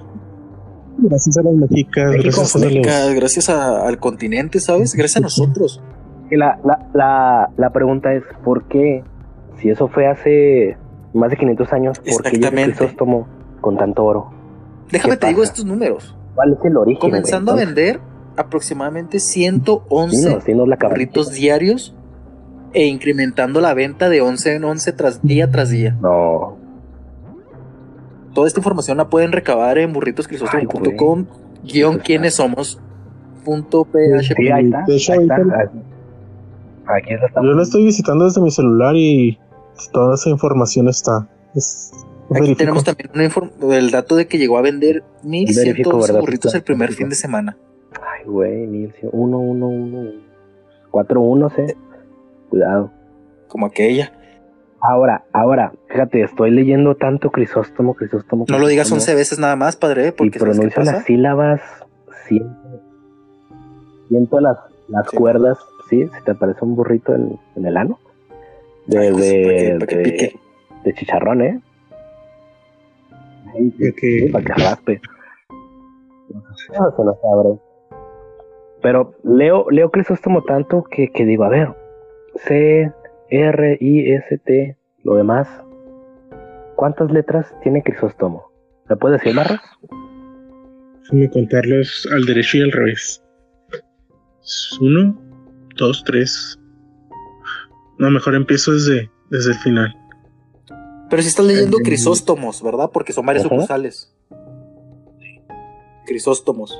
Gracias 0.99 1.37
a 1.37 1.43
las 1.43 1.53
mexicas, 1.53 2.09
México, 2.11 2.23
gracias 2.41 2.55
a 2.55 3.05
los... 3.05 3.15
Gracias, 3.15 3.49
a- 3.49 3.87
al 3.87 3.99
continente, 3.99 4.59
¿sabes? 4.59 4.93
Gracias 4.93 5.17
a 5.17 5.19
nosotros. 5.21 5.81
La, 6.31 6.59
la, 6.65 6.89
la, 6.93 7.49
la 7.55 7.69
pregunta 7.71 8.13
es, 8.13 8.23
¿por 8.43 8.67
qué? 8.67 9.03
Si 9.61 9.69
eso 9.69 9.87
fue 9.87 10.07
hace 10.07 10.77
más 11.13 11.29
de 11.29 11.37
500 11.37 11.73
años, 11.73 11.99
¿por 11.99 12.23
qué. 12.23 12.39
Crisóstomo 12.39 13.27
con 13.61 13.77
tanto 13.77 14.03
oro? 14.05 14.31
Déjame 14.91 15.13
¿Qué 15.15 15.17
te 15.17 15.27
digo 15.27 15.43
estos 15.43 15.65
números. 15.65 16.15
¿Cuál 16.35 16.53
es 16.53 16.65
el 16.65 16.77
origen? 16.77 16.99
güey? 16.99 17.11
Comenzando 17.11 17.51
a 17.51 17.55
vender 17.55 17.99
aproximadamente 18.35 19.19
sí, 19.19 19.41
111 19.41 20.29
no, 20.29 20.41
sí 20.41 20.53
nos 20.53 20.67
la 20.67 20.75
acabamos. 20.75 20.95
burritos 20.97 21.31
diarios 21.33 21.95
e 22.73 22.85
incrementando 22.85 23.59
la 23.61 23.73
venta 23.73 24.09
de 24.09 24.21
11 24.21 24.55
en 24.55 24.63
11 24.63 24.91
tras 24.93 25.21
día 25.23 25.49
tras 25.49 25.69
día. 25.69 25.97
No, 26.01 26.57
Toda 28.33 28.47
esta 28.47 28.59
información 28.59 28.97
la 28.97 29.09
pueden 29.09 29.31
recabar 29.31 29.79
en 29.79 29.93
burritoscrisóstomo.com 29.93 31.25
guion 31.63 31.97
quiénes 31.99 32.35
somos 32.35 32.79
punto 33.43 33.83
php. 33.85 34.21
sí, 34.21 34.51
ahí 34.51 34.65
está. 34.65 34.83
De 34.85 34.95
hecho, 34.95 35.13
ahí 35.13 35.19
está. 35.21 35.35
ahorita- 35.37 35.59
Aquí- 35.61 35.79
Aquí 36.85 37.13
está. 37.13 37.41
Yo 37.41 37.53
la 37.53 37.63
estoy 37.63 37.83
visitando 37.85 38.25
desde 38.25 38.39
mi 38.41 38.51
celular 38.51 38.95
y 38.95 39.39
toda 39.91 40.13
esa 40.15 40.29
información 40.29 40.87
está. 40.87 41.27
Es 41.55 41.91
Aquí 42.35 42.55
tenemos 42.55 42.83
también 42.83 43.09
inform- 43.13 43.51
el 43.73 43.91
dato 43.91 44.15
de 44.15 44.27
que 44.27 44.37
llegó 44.37 44.57
a 44.57 44.61
vender 44.61 45.03
Verifico, 45.23 45.91
1111 45.91 46.07
¿verdad? 46.11 46.19
burritos 46.21 46.55
el 46.55 46.63
primer 46.63 46.91
fin 46.93 47.09
de 47.09 47.15
semana. 47.15 47.57
Ay, 47.93 48.25
güey, 48.25 48.67
mil 48.67 48.93
cien- 48.93 49.09
uno, 49.13 49.39
uno, 49.39 49.67
uno. 49.67 50.11
Cuatro 50.91 51.21
unos, 51.21 51.57
eh. 51.57 51.75
Cuidado. 52.49 52.91
Como 53.47 53.65
aquella. 53.65 54.11
Ahora, 54.81 55.23
ahora, 55.33 55.73
fíjate, 55.89 56.21
estoy 56.21 56.51
leyendo 56.51 56.95
tanto 56.95 57.31
Crisóstomo, 57.31 57.95
Crisóstomo. 57.95 58.45
No 58.47 58.59
lo 58.59 58.67
digas 58.67 58.87
Crisóstomo, 58.87 59.01
11 59.13 59.15
veces 59.15 59.39
nada 59.39 59.55
más, 59.55 59.75
padre, 59.75 60.09
Y 60.09 60.11
porque 60.11 60.37
¿sabes 60.39 60.57
qué 60.59 60.61
pronuncio 60.69 60.83
las 60.93 61.03
sílabas, 61.05 61.61
siento, 62.27 62.81
siento 64.09 64.39
las, 64.39 64.57
las 64.87 65.09
Sí. 65.09 65.17
cuerdas, 65.17 65.57
¿sí? 65.89 66.03
Si 66.17 66.23
te 66.25 66.35
parece 66.35 66.59
un 66.63 66.75
burrito 66.75 67.15
en, 67.15 67.39
en 67.55 67.65
el 67.65 67.77
ano. 67.77 67.99
De, 68.85 68.99
Ay, 68.99 69.11
pues, 69.11 69.23
de, 69.23 69.43
para 69.43 69.55
que- 69.57 69.73
para 69.79 69.87
que 69.87 69.95
de- 69.97 70.03
pique. 70.03 70.39
de 70.83 70.93
chicharrón, 70.93 71.41
¿eh? 71.41 71.59
Que- 73.99 74.29
para 74.31 74.43
que 74.45 74.53
raspe. 74.53 75.01
No, 76.29 76.91
se 76.95 77.03
nos 77.03 77.17
abre. 77.33 77.59
Pero 78.81 79.13
leo, 79.23 79.65
leo 79.71 79.89
Crisóstomo 79.91 80.43
tanto 80.43 80.83
que, 80.83 81.11
que 81.11 81.25
digo, 81.25 81.43
a 81.43 81.49
ver, 81.49 81.73
C, 82.35 82.91
R, 83.29 83.77
I, 83.79 84.11
S, 84.11 84.37
T, 84.39 84.77
lo 85.03 85.15
demás. 85.15 85.47
¿Cuántas 86.75 87.11
letras 87.11 87.53
tiene 87.63 87.81
Crisóstomo? 87.81 88.51
¿Me 88.89 88.95
puedes 88.95 89.19
decir, 89.19 89.35
Marros? 89.35 89.59
Déjame 91.01 91.29
contarlos 91.31 92.07
al 92.11 92.25
derecho 92.25 92.57
y 92.57 92.61
al 92.61 92.71
revés. 92.71 93.23
Es 94.43 94.77
Uno, 94.79 95.17
dos, 95.75 96.03
tres. 96.05 96.59
No, 97.97 98.11
mejor 98.11 98.35
empiezo 98.35 98.73
desde, 98.73 99.09
desde 99.31 99.51
el 99.53 99.57
final. 99.57 99.95
Pero 101.09 101.21
si 101.21 101.27
estás 101.29 101.45
leyendo. 101.45 101.77
Crisóstomos, 101.77 102.61
¿verdad? 102.63 102.89
Porque 102.91 103.13
son 103.13 103.25
varias 103.25 103.45
Ajá. 103.45 103.55
sucursales. 103.55 104.13
Crisóstomos. 106.05 106.77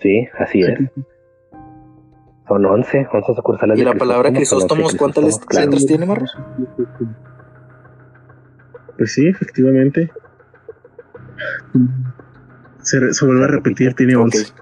Sí, 0.00 0.28
así 0.38 0.62
es. 0.62 0.78
Son 2.48 2.64
11, 2.64 3.08
11 3.12 3.34
sucursales 3.36 3.76
¿Y 3.76 3.80
de 3.80 3.84
la 3.86 3.94
palabra 3.94 4.32
Crisóstomo, 4.32 4.86
Crisóstomos 4.86 4.92
son 4.92 4.94
11 4.94 4.98
cuántas 4.98 5.24
Crisóstomos, 5.24 5.46
claro. 5.48 5.66
letras 5.66 5.86
tiene, 5.86 6.06
Marros? 6.06 6.36
Pues 8.96 9.12
sí, 9.12 9.26
efectivamente. 9.28 10.10
Se, 12.82 12.98
re- 12.98 13.12
se 13.14 13.24
vuelve 13.26 13.44
a 13.44 13.48
repetir, 13.48 13.94
tiene 13.94 14.16
Ok. 14.16 14.24
11. 14.24 14.52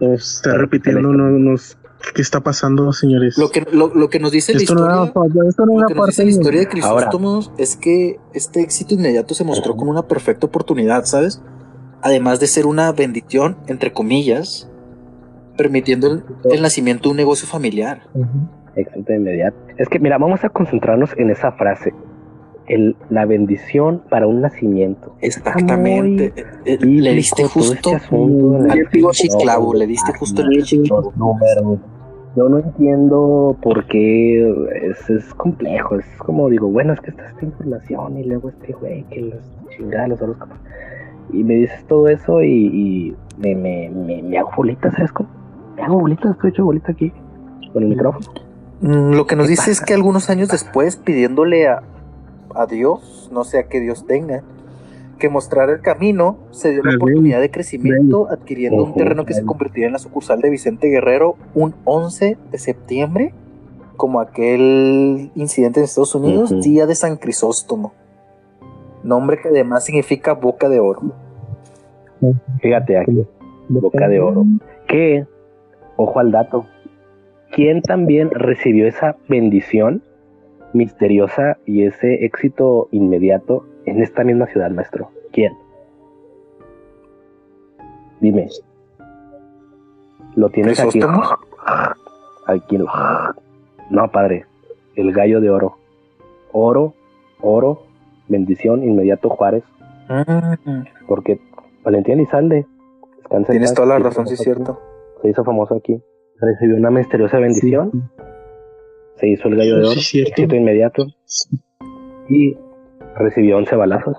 O 0.00 0.18
se 0.18 0.36
está 0.36 0.58
repitiendo, 0.58 1.00
no, 1.00 1.30
no- 1.30 1.54
¿qué 2.14 2.22
está 2.22 2.40
pasando, 2.40 2.92
señores? 2.92 3.36
Lo 3.38 3.50
que, 3.50 3.66
lo, 3.72 3.94
lo 3.94 4.08
que 4.08 4.18
nos 4.20 4.32
dice 4.32 4.52
la 4.52 4.58
esto 4.60 4.74
no 4.74 4.80
historia, 4.80 4.94
era, 5.40 5.48
esto 5.48 5.66
no 5.66 5.72
era 5.78 5.86
parte 5.94 6.14
la 6.18 6.24
de- 6.24 6.30
historia 6.30 6.60
de 6.60 6.68
Crisóstomos 6.68 7.52
es 7.58 7.76
que 7.76 8.18
este 8.34 8.60
éxito 8.60 8.94
inmediato 8.94 9.34
se 9.34 9.44
mostró 9.44 9.76
como 9.76 9.90
una 9.90 10.02
perfecta 10.06 10.46
oportunidad, 10.46 11.04
¿sabes? 11.04 11.42
Además 12.02 12.40
de 12.40 12.46
ser 12.46 12.66
una 12.66 12.92
bendición, 12.92 13.56
entre 13.66 13.92
comillas, 13.92 14.70
permitiendo 15.56 16.06
el, 16.12 16.24
el 16.52 16.62
nacimiento 16.62 17.04
de 17.04 17.10
un 17.10 17.16
negocio 17.16 17.46
familiar. 17.48 18.02
Ujú. 18.14 18.28
Éxito 18.76 19.12
inmediato. 19.12 19.56
Es 19.78 19.88
que, 19.88 19.98
mira, 19.98 20.18
vamos 20.18 20.44
a 20.44 20.48
concentrarnos 20.50 21.10
en 21.16 21.30
esa 21.30 21.52
frase. 21.52 21.94
El, 22.68 22.96
la 23.10 23.24
bendición 23.26 24.02
para 24.10 24.26
un 24.26 24.40
nacimiento. 24.40 25.14
Exactamente. 25.20 26.32
muy 26.34 26.42
Eh, 26.64 26.78
eh, 26.82 26.84
le 26.84 27.12
diste 27.14 27.44
justo 27.44 27.90
este 27.92 27.94
al 27.94 28.78
el- 28.78 28.88
pinche 28.88 29.28
No, 29.30 29.38
clavo, 29.38 29.72
le 29.72 29.86
diste 29.86 30.12
justo 30.18 30.42
al 30.42 30.48
pinche 30.48 30.82
clavo. 30.82 31.02
los 31.02 31.16
números. 31.16 31.78
Yo 32.36 32.48
no 32.50 32.58
entiendo 32.58 33.56
por 33.62 33.86
qué 33.86 34.50
es, 34.82 35.08
es 35.08 35.32
complejo. 35.34 35.96
Es 35.96 36.06
como 36.18 36.50
digo, 36.50 36.68
bueno, 36.68 36.92
es 36.92 37.00
que 37.00 37.10
está 37.10 37.26
esta 37.28 37.44
información 37.44 38.18
y 38.18 38.24
luego 38.24 38.50
este 38.50 38.74
güey 38.74 39.04
que 39.04 39.22
los 39.22 39.40
chingada 39.70 40.08
los 40.08 40.20
horóscopos. 40.20 40.58
Y 41.32 41.42
me 41.42 41.54
dices 41.54 41.84
todo 41.88 42.08
eso 42.08 42.42
y, 42.42 42.66
y 42.66 43.16
me, 43.38 43.54
me, 43.54 43.88
me, 43.88 44.22
me 44.22 44.38
hago 44.38 44.50
bolita, 44.56 44.90
¿sabes 44.92 45.12
cómo? 45.12 45.28
Me 45.76 45.82
hago 45.82 45.98
bolita, 45.98 46.30
estoy 46.30 46.50
hecho 46.50 46.64
bolita 46.64 46.92
aquí 46.92 47.10
con 47.72 47.82
el 47.82 47.88
micrófono. 47.88 48.26
Mm, 48.80 49.12
Lo 49.14 49.26
que 49.26 49.34
nos 49.34 49.46
¿Qué 49.46 49.52
dice 49.52 49.70
es 49.70 49.80
que 49.80 49.94
algunos 49.94 50.28
años 50.30 50.48
después, 50.48 50.96
pidiéndole 50.96 51.66
a, 51.68 51.82
a 52.54 52.66
Dios, 52.66 53.30
no 53.32 53.44
sé 53.44 53.58
a 53.58 53.68
qué 53.68 53.80
Dios 53.80 54.06
tenga, 54.06 54.42
que 55.18 55.28
mostrara 55.28 55.72
el 55.72 55.80
camino, 55.80 56.36
se 56.50 56.72
dio 56.72 56.82
la 56.82 56.96
oportunidad 56.96 57.40
de 57.40 57.50
crecimiento 57.50 58.28
adquiriendo 58.30 58.84
un 58.84 58.94
terreno 58.94 59.24
que 59.24 59.34
se 59.34 59.44
convertiría 59.44 59.86
en 59.86 59.92
la 59.92 59.98
sucursal 59.98 60.40
de 60.40 60.50
Vicente 60.50 60.88
Guerrero 60.88 61.36
un 61.54 61.74
11 61.84 62.36
de 62.50 62.58
septiembre 62.58 63.34
como 63.96 64.20
aquel 64.20 65.30
incidente 65.34 65.80
en 65.80 65.84
Estados 65.84 66.14
Unidos, 66.14 66.54
Día 66.60 66.86
de 66.86 66.94
San 66.94 67.16
Crisóstomo. 67.16 67.94
Nombre 69.02 69.38
que 69.40 69.48
además 69.48 69.84
significa 69.84 70.34
boca 70.34 70.68
de 70.68 70.80
oro. 70.80 71.00
Fíjate 72.60 72.98
aquí, 72.98 73.26
boca 73.68 74.08
de 74.08 74.20
oro. 74.20 74.44
Que, 74.86 75.26
ojo 75.96 76.20
al 76.20 76.30
dato, 76.30 76.66
¿quién 77.52 77.80
también 77.80 78.30
recibió 78.30 78.86
esa 78.86 79.16
bendición 79.28 80.02
misteriosa 80.72 81.56
y 81.64 81.84
ese 81.84 82.24
éxito 82.24 82.88
inmediato 82.90 83.64
en 83.86 84.02
esta 84.02 84.24
misma 84.24 84.46
ciudad, 84.46 84.70
maestro? 84.70 85.10
¿Quién? 85.32 85.56
Dime. 88.20 88.48
¿Lo 90.34 90.50
tienes 90.50 90.78
aquí? 90.80 91.00
Aquí 92.46 92.76
lo... 92.76 92.86
No, 93.90 94.10
padre. 94.10 94.46
El 94.94 95.12
gallo 95.12 95.40
de 95.40 95.50
oro. 95.50 95.78
Oro, 96.52 96.94
oro, 97.40 97.82
bendición, 98.28 98.82
inmediato 98.82 99.30
Juárez. 99.30 99.64
Mm. 100.08 100.82
Porque 101.06 101.40
Valentín 101.84 102.14
Elizalde. 102.14 102.66
Tienes 103.48 103.74
toda 103.74 103.88
la 103.88 103.98
razón, 103.98 104.26
sí 104.26 104.34
es 104.34 104.40
cierto. 104.40 104.80
Se 105.22 105.28
hizo 105.28 105.44
famoso 105.44 105.74
aquí. 105.74 106.00
Recibió 106.40 106.76
una 106.76 106.90
misteriosa 106.90 107.38
bendición. 107.38 108.10
Se 109.16 109.28
hizo 109.28 109.48
el 109.48 109.56
gallo 109.56 109.76
de 109.76 109.82
oro. 109.82 109.90
Sí, 109.92 110.24
cierto. 110.24 110.54
inmediato. 110.54 111.06
Y 112.28 112.56
recibió 113.18 113.56
11 113.58 113.76
balazos. 113.76 114.16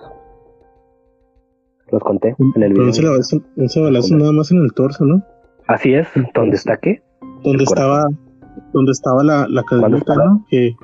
Los 1.92 2.04
conté 2.04 2.36
en 2.56 2.64
el 2.64 2.74
video. 2.74 2.86
11 2.86 3.82
balazos, 3.82 4.12
nada 4.12 4.32
más 4.32 4.52
en 4.52 4.58
el 4.60 4.74
torso, 4.74 5.06
¿no? 5.06 5.24
Así 5.68 5.94
es. 5.94 6.08
¿Dónde 6.34 6.56
está 6.56 6.78
qué? 6.78 7.02
Donde 7.44 7.64
estaba, 7.64 8.06
donde 8.74 8.92
estaba 8.92 9.24
la, 9.24 9.48
la 9.50 9.64
cadenita, 9.64 10.16
¿no? 10.16 10.46
Que, 10.50 10.76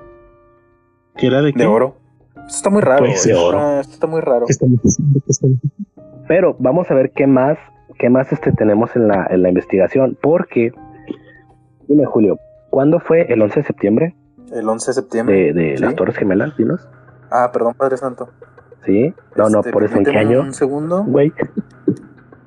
que 1.17 1.27
era 1.27 1.41
de, 1.41 1.51
de 1.51 1.65
oro. 1.65 1.95
Esto 2.35 2.55
está 2.57 2.69
muy 2.69 2.81
raro. 2.81 3.05
Pues, 3.05 3.23
de 3.25 3.33
oro. 3.33 3.59
Ah, 3.59 3.79
esto 3.79 3.93
está 3.93 4.07
muy 4.07 4.21
raro. 4.21 4.45
Pero 6.27 6.55
vamos 6.59 6.89
a 6.91 6.93
ver 6.93 7.11
qué 7.11 7.27
más, 7.27 7.57
qué 7.97 8.09
más 8.09 8.31
este 8.31 8.51
tenemos 8.51 8.95
en 8.95 9.07
la, 9.07 9.27
en 9.29 9.41
la 9.41 9.49
investigación. 9.49 10.17
Porque, 10.21 10.73
dime 11.87 12.05
Julio, 12.05 12.37
¿cuándo 12.69 12.99
fue 12.99 13.31
el 13.31 13.41
11 13.41 13.61
de 13.61 13.65
septiembre? 13.65 14.15
El 14.51 14.67
11 14.67 14.89
de 14.91 14.93
septiembre. 14.93 15.53
De, 15.53 15.77
las 15.79 15.95
Torres 15.95 16.17
Gemelas, 16.17 16.55
dinos. 16.57 16.87
Ah, 17.35 17.49
perdón, 17.51 17.73
Padre 17.73 17.97
Santo. 17.97 18.29
Sí, 18.85 19.11
no, 19.35 19.49
no, 19.49 19.59
este, 19.61 19.71
por 19.71 19.83
eso, 19.83 19.97
¿en 19.97 20.03
qué 20.03 20.15
año? 20.15 20.41
Un 20.41 20.53
segundo. 20.53 21.03
Güey. 21.03 21.33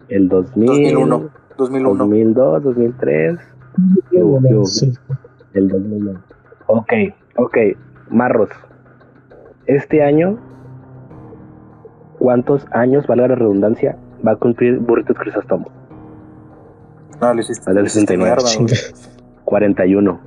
El 0.09 0.29
2000, 0.29 0.67
2001. 0.69 1.31
2001. 1.59 1.99
2002, 1.99 2.63
2003. 2.63 3.39
El 5.55 5.69
2001. 5.69 6.21
Ok, 6.69 6.93
ok. 7.37 7.57
Marros. 8.11 8.51
Este 9.67 10.05
año, 10.05 10.39
¿cuántos 12.21 12.65
años, 12.71 13.09
valga 13.09 13.27
la 13.27 13.35
redundancia, 13.35 13.99
va 14.25 14.33
a 14.33 14.37
cumplir 14.37 14.79
Burritos 14.79 15.19
Crisóstomo? 15.19 15.69
No, 17.21 17.35
lo 17.35 17.41
hiciste. 17.41 17.69
Al 17.69 17.89
69. 17.89 18.37
41. 19.45 20.21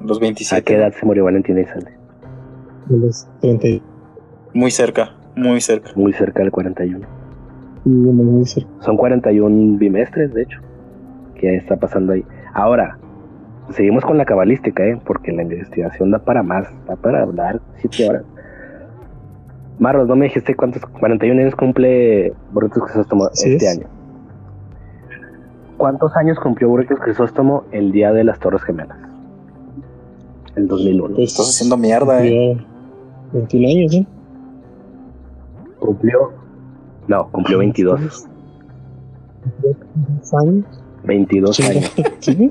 Los 0.00 0.20
27. 0.20 0.60
¿A 0.60 0.64
qué 0.64 0.76
edad 0.76 0.92
se 0.92 1.04
murió 1.04 1.24
Valentina 1.24 1.60
Isale? 2.88 3.06
Los 3.06 3.28
30. 3.40 3.84
Muy 4.54 4.70
cerca, 4.70 5.14
muy 5.36 5.60
cerca. 5.60 5.90
Muy 5.94 6.12
cerca 6.12 6.40
del 6.40 6.50
41. 6.50 7.06
muy 7.84 8.46
cerca. 8.46 8.68
Son 8.80 8.96
41 8.96 9.78
bimestres, 9.78 10.32
de 10.34 10.42
hecho, 10.42 10.60
que 11.34 11.56
está 11.56 11.76
pasando 11.76 12.12
ahí. 12.12 12.24
Ahora, 12.54 12.98
seguimos 13.70 14.04
con 14.04 14.18
la 14.18 14.24
cabalística, 14.24 14.84
¿eh? 14.84 15.00
porque 15.04 15.32
la 15.32 15.42
investigación 15.42 16.10
da 16.10 16.18
para 16.18 16.42
más, 16.42 16.68
da 16.86 16.96
para 16.96 17.22
hablar 17.22 17.60
7 17.76 18.08
horas. 18.08 18.24
Marros, 19.78 20.08
no 20.08 20.16
me 20.16 20.24
dijiste 20.24 20.56
cuántos 20.56 20.82
41 20.82 21.40
años 21.40 21.54
cumple 21.54 22.32
Burritos 22.52 22.82
Crisóstomo 22.82 23.28
este 23.32 23.68
año. 23.68 23.86
¿Cuántos 25.76 26.16
años 26.16 26.40
cumplió 26.40 26.68
Burritos 26.68 26.98
Crisóstomo 26.98 27.64
el 27.70 27.92
día 27.92 28.12
de 28.12 28.24
las 28.24 28.40
Torres 28.40 28.62
Gemelas? 28.62 28.98
El 30.56 30.66
2001. 30.66 31.14
Pues, 31.14 31.30
Estás 31.30 31.50
haciendo 31.50 31.76
mierda, 31.76 32.24
eh. 32.26 32.58
21 33.32 33.68
años, 33.68 33.94
¿eh? 33.94 34.06
Cumplió. 35.78 36.32
No, 37.06 37.30
cumplió 37.30 37.58
22. 37.58 38.26
¿Años? 40.42 40.64
22 41.04 41.60
años. 41.60 41.92
¿Sí? 42.20 42.50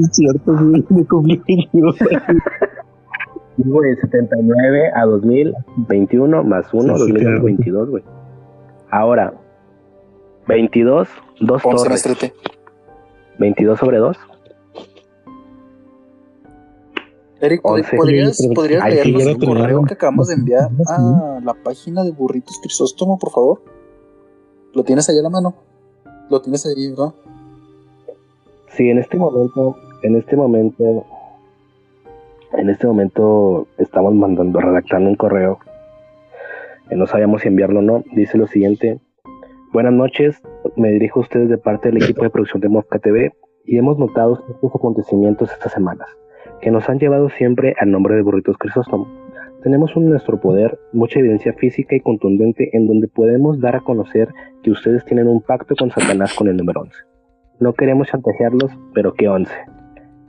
es 0.00 0.08
cierto, 0.12 0.58
sí, 0.58 0.84
me 0.90 1.04
cumplí 1.06 1.42
22 1.46 2.00
años. 2.02 2.22
de 3.56 3.96
79 4.00 4.90
a 4.94 5.04
2021 5.04 6.44
más 6.44 6.72
1, 6.72 6.98
2022, 6.98 7.90
güey. 7.90 8.02
Ahora, 8.90 9.34
22, 10.48 11.08
2 11.40 11.62
torres. 11.62 12.32
22 13.38 13.78
sobre 13.78 13.98
2. 13.98 14.16
Eric, 17.42 17.60
¿podrías, 17.60 18.38
¿podrías 18.54 18.88
leernos 18.88 19.26
el 19.26 19.38
correo 19.44 19.82
que 19.82 19.94
acabamos 19.94 20.28
de 20.28 20.34
enviar 20.34 20.70
a 20.86 21.40
la 21.42 21.54
página 21.54 22.04
de 22.04 22.12
Burritos 22.12 22.60
Crisóstomo, 22.62 23.18
por 23.18 23.32
favor? 23.32 23.62
¿Lo 24.72 24.84
tienes 24.84 25.08
ahí 25.08 25.18
a 25.18 25.22
la 25.22 25.28
mano? 25.28 25.52
¿Lo 26.30 26.40
tienes 26.40 26.64
ahí, 26.66 26.90
verdad? 26.90 27.12
Sí, 28.68 28.88
en 28.88 28.98
este 28.98 29.16
momento, 29.16 29.76
en 30.04 30.14
este 30.14 30.36
momento, 30.36 31.04
en 32.52 32.70
este 32.70 32.86
momento 32.86 33.66
estamos 33.76 34.14
mandando, 34.14 34.60
redactando 34.60 35.10
un 35.10 35.16
correo. 35.16 35.58
No 36.92 37.08
sabíamos 37.08 37.42
si 37.42 37.48
enviarlo 37.48 37.80
o 37.80 37.82
no. 37.82 38.04
Dice 38.14 38.38
lo 38.38 38.46
siguiente. 38.46 39.00
Buenas 39.72 39.94
noches, 39.94 40.40
me 40.76 40.92
dirijo 40.92 41.18
a 41.18 41.22
ustedes 41.24 41.48
de 41.48 41.58
parte 41.58 41.90
del 41.90 42.04
equipo 42.04 42.22
de 42.22 42.30
producción 42.30 42.60
de 42.60 42.68
Mosca 42.68 43.00
TV 43.00 43.34
y 43.64 43.78
hemos 43.78 43.98
notado 43.98 44.44
estos 44.48 44.72
acontecimientos 44.72 45.50
estas 45.50 45.72
semanas 45.72 46.06
que 46.62 46.70
nos 46.70 46.88
han 46.88 46.98
llevado 46.98 47.28
siempre 47.28 47.74
al 47.78 47.90
nombre 47.90 48.14
de 48.14 48.22
Burritos 48.22 48.56
Crisóstomo. 48.56 49.06
Tenemos 49.62 49.90
en 49.96 50.08
nuestro 50.08 50.40
poder 50.40 50.78
mucha 50.92 51.18
evidencia 51.18 51.52
física 51.52 51.94
y 51.94 52.00
contundente 52.00 52.70
en 52.72 52.86
donde 52.86 53.08
podemos 53.08 53.60
dar 53.60 53.76
a 53.76 53.80
conocer 53.80 54.28
que 54.62 54.70
ustedes 54.70 55.04
tienen 55.04 55.28
un 55.28 55.42
pacto 55.42 55.74
con 55.76 55.90
Satanás 55.90 56.32
con 56.34 56.48
el 56.48 56.56
número 56.56 56.82
11. 56.82 56.94
No 57.60 57.74
queremos 57.74 58.08
chantajearlos, 58.08 58.70
pero 58.94 59.12
¿qué 59.14 59.28
11? 59.28 59.52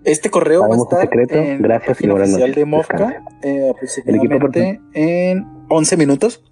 Este 0.04 0.30
correo 0.30 0.68
va 0.68 0.76
a 0.76 0.78
estar 0.78 1.02
secreto. 1.02 1.36
en 1.36 1.62
Gracias 1.62 2.02
y 2.02 2.10
buenas 2.10 2.30
noches. 2.32 2.56
de 2.56 2.66
Mosca, 2.66 3.24
eh, 3.42 3.72
el 4.06 4.16
equipo 4.16 4.38
en 4.94 5.46
11 5.70 5.98
minutos. 5.98 6.44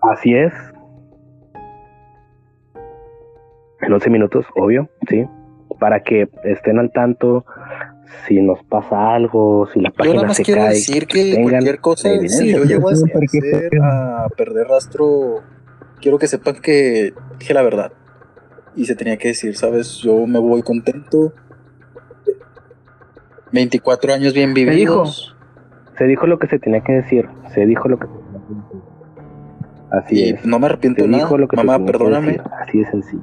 Así 0.00 0.34
es. 0.34 0.52
En 3.80 3.92
11 3.92 4.10
minutos, 4.10 4.46
obvio, 4.54 4.88
sí. 5.08 5.26
Para 5.80 6.02
que 6.02 6.28
estén 6.44 6.78
al 6.78 6.92
tanto 6.92 7.44
si 8.26 8.40
nos 8.40 8.62
pasa 8.64 9.14
algo, 9.14 9.68
si 9.72 9.80
la 9.80 9.90
página 9.90 10.14
yo 10.14 10.14
nada 10.14 10.28
más 10.28 10.40
quiero 10.40 10.64
decir 10.64 11.06
que 11.06 11.42
cualquier 11.42 11.80
cosa, 11.80 12.10
si 12.28 12.52
yo 12.52 12.64
llego 12.64 12.88
a 12.88 12.92
desaparecer, 12.92 13.70
a 13.82 14.28
perder 14.36 14.68
rastro, 14.68 15.42
quiero 16.00 16.18
que 16.18 16.26
sepan 16.26 16.56
que 16.56 17.14
dije 17.38 17.54
la 17.54 17.62
verdad. 17.62 17.92
Y 18.74 18.86
se 18.86 18.94
tenía 18.94 19.16
que 19.18 19.28
decir, 19.28 19.56
¿sabes? 19.56 19.98
Yo 19.98 20.26
me 20.26 20.38
voy 20.38 20.62
contento. 20.62 21.34
24 23.52 24.14
años 24.14 24.32
bien 24.32 24.54
vividos. 24.54 25.36
Se 25.98 26.04
dijo, 26.04 26.26
lo 26.26 26.38
que 26.38 26.46
se 26.46 26.58
tenía 26.58 26.80
que 26.80 26.92
decir. 26.92 27.28
Se 27.52 27.66
dijo 27.66 27.88
lo 27.88 27.98
que 27.98 28.06
Así 29.90 30.30
es. 30.30 30.44
No 30.46 30.58
me 30.58 30.66
arrepiento 30.66 31.02
de 31.02 31.08
nada. 31.08 31.28
Mamá, 31.54 31.84
perdóname. 31.84 32.40
Así 32.60 32.80
es 32.80 32.88
sencillo. 32.88 33.22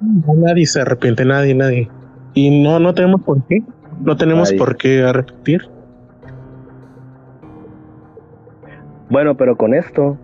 nadie 0.00 0.66
se 0.66 0.80
arrepiente, 0.80 1.24
nadie, 1.24 1.54
nadie. 1.54 1.88
Y 2.38 2.62
no, 2.62 2.78
no 2.78 2.94
tenemos 2.94 3.20
por 3.22 3.42
qué. 3.48 3.64
No 4.00 4.16
tenemos 4.16 4.52
por 4.52 4.76
qué 4.76 5.12
repetir. 5.12 5.62
Bueno, 9.10 9.36
pero 9.36 9.56
con 9.56 9.74
esto 9.74 10.16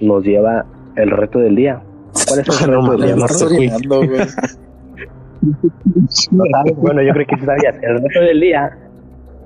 nos 0.00 0.24
lleva 0.24 0.66
el 0.96 1.12
reto 1.12 1.38
del 1.38 1.54
día. 1.54 1.80
¿Cuál 2.26 2.40
es 2.40 2.62
el 2.62 2.68
reto 2.74 2.96
del 2.96 3.60
día? 3.60 4.26
bueno, 6.78 7.00
yo 7.00 7.12
creo 7.12 7.26
que 7.28 7.36
sí 7.36 7.46
sabías. 7.46 7.76
El 7.80 8.02
reto 8.02 8.20
del 8.22 8.40
día. 8.40 8.78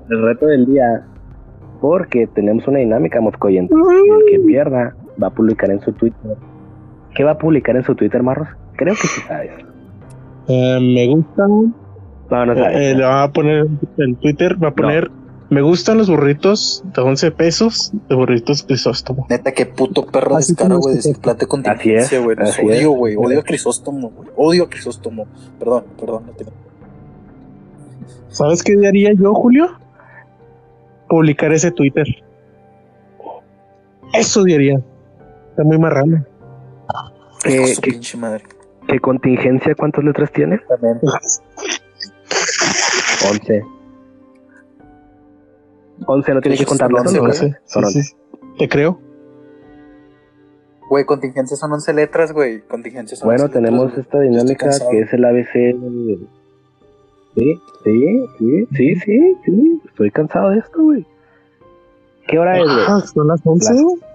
El 0.09 0.21
reto 0.23 0.47
del 0.47 0.65
día. 0.65 1.05
Porque 1.79 2.25
tenemos 2.33 2.67
una 2.67 2.79
dinámica, 2.79 3.21
Moscoyente. 3.21 3.75
El 3.75 4.31
que 4.31 4.39
pierda 4.39 4.95
va 5.21 5.27
a 5.27 5.31
publicar 5.31 5.69
en 5.69 5.81
su 5.81 5.91
Twitter. 5.93 6.35
¿Qué 7.13 7.23
va 7.23 7.33
a 7.33 7.37
publicar 7.37 7.75
en 7.75 7.83
su 7.83 7.93
Twitter, 7.93 8.23
Marros? 8.23 8.47
Creo 8.75 8.95
que 8.95 9.07
sí 9.07 9.21
sabes. 9.21 9.51
Eh, 10.47 10.79
me 10.81 11.13
gusta 11.13 11.45
eh, 12.29 12.93
le 12.95 13.03
va 13.03 13.23
a 13.23 13.31
poner 13.31 13.67
en 13.97 14.15
Twitter, 14.15 14.61
va 14.61 14.69
a 14.69 14.75
poner. 14.75 15.11
Me 15.49 15.61
gustan 15.61 15.97
los 15.97 16.09
burritos 16.09 16.83
de 16.93 17.01
11 17.01 17.31
pesos 17.31 17.93
de 18.09 18.15
burritos 18.15 18.63
Crisóstomo. 18.63 19.27
Neta, 19.29 19.53
qué 19.53 19.65
puto 19.65 20.05
perro 20.05 20.31
de 20.31 20.37
descaro, 20.37 20.79
güey. 20.79 20.95
Decir 20.95 21.19
plate 21.19 21.47
con 21.47 21.63
güey. 21.63 22.35
Odio, 22.35 22.91
güey. 22.91 23.15
Odio 23.15 23.39
a 23.39 23.43
Crisóstomo, 23.43 24.09
güey. 24.09 24.29
Odio 24.35 24.63
a 24.65 24.69
Crisóstomo. 24.69 25.25
Perdón, 25.57 25.85
perdón. 25.97 26.23
No 26.25 26.33
tengo... 26.33 26.51
¿Sabes 28.27 28.61
qué 28.61 28.75
haría 28.85 29.13
yo, 29.13 29.33
Julio? 29.33 29.69
Publicar 31.07 31.53
ese 31.53 31.71
Twitter. 31.71 32.05
Eso 34.13 34.43
diría. 34.43 34.81
Está 35.51 35.63
muy 35.63 35.77
marrano. 35.77 36.25
¿Qué, 37.43 37.73
qué, 38.87 38.99
contingencia 38.99 39.75
cuántas 39.75 40.03
letras 40.03 40.31
tiene? 40.31 40.59
También. 40.67 40.99
11. 43.25 43.63
11 46.05 46.33
no 46.33 46.41
tiene 46.41 46.57
que 46.57 46.65
contarlo. 46.65 46.99
11, 46.99 47.19
11. 47.19 47.57
Sí, 47.65 48.03
sí. 48.03 48.15
Te 48.59 48.69
creo. 48.69 48.99
Güey, 50.89 51.05
contingencia 51.05 51.57
son 51.57 51.73
11 51.73 51.93
letras, 51.93 52.31
güey. 52.31 52.61
Contingencia 52.61 53.17
son 53.17 53.27
Bueno, 53.27 53.49
tenemos 53.49 53.97
esta 53.97 54.19
dinámica 54.19 54.69
que 54.89 54.99
es 55.01 55.13
el 55.13 55.25
ABC. 55.25 55.75
Sí, 57.35 57.59
sí, 57.83 58.25
sí, 58.39 58.67
sí, 58.71 58.95
sí, 58.95 59.35
sí. 59.45 59.81
Estoy 59.85 60.11
cansado 60.11 60.51
de 60.51 60.59
esto, 60.59 60.81
güey. 60.81 61.05
¿Qué 62.27 62.39
hora 62.39 62.57
es, 62.57 62.63
güey? 62.63 62.85
Ah, 62.87 63.01
son 63.01 63.27
las 63.27 63.41
11. 63.43 63.73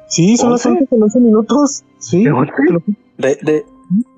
Sí, 0.09 0.37
son 0.37 0.53
las 0.53 0.65
11 0.65 0.87
con 0.87 1.03
11 1.03 1.21
minutos. 1.21 1.85
Sí. 1.99 2.25
De, 2.25 3.39
de, 3.43 3.65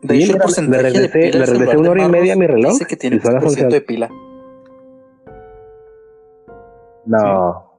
de 0.02 0.16
hecho, 0.16 0.32
el 0.32 0.38
porcentaje 0.38 0.82
le 0.82 0.90
regresé, 0.90 1.18
de 1.18 1.30
pila 1.30 1.38
le 1.38 1.46
regresé 1.46 1.76
una 1.76 1.90
hora 1.90 2.04
y 2.04 2.08
media 2.08 2.32
a 2.34 2.36
mi 2.36 2.46
reloj. 2.46 2.72
Dice 2.72 2.86
que 2.86 2.96
tiene 2.96 3.20
100% 3.20 3.68
de 3.68 3.80
pila. 3.80 4.10
No. 7.06 7.74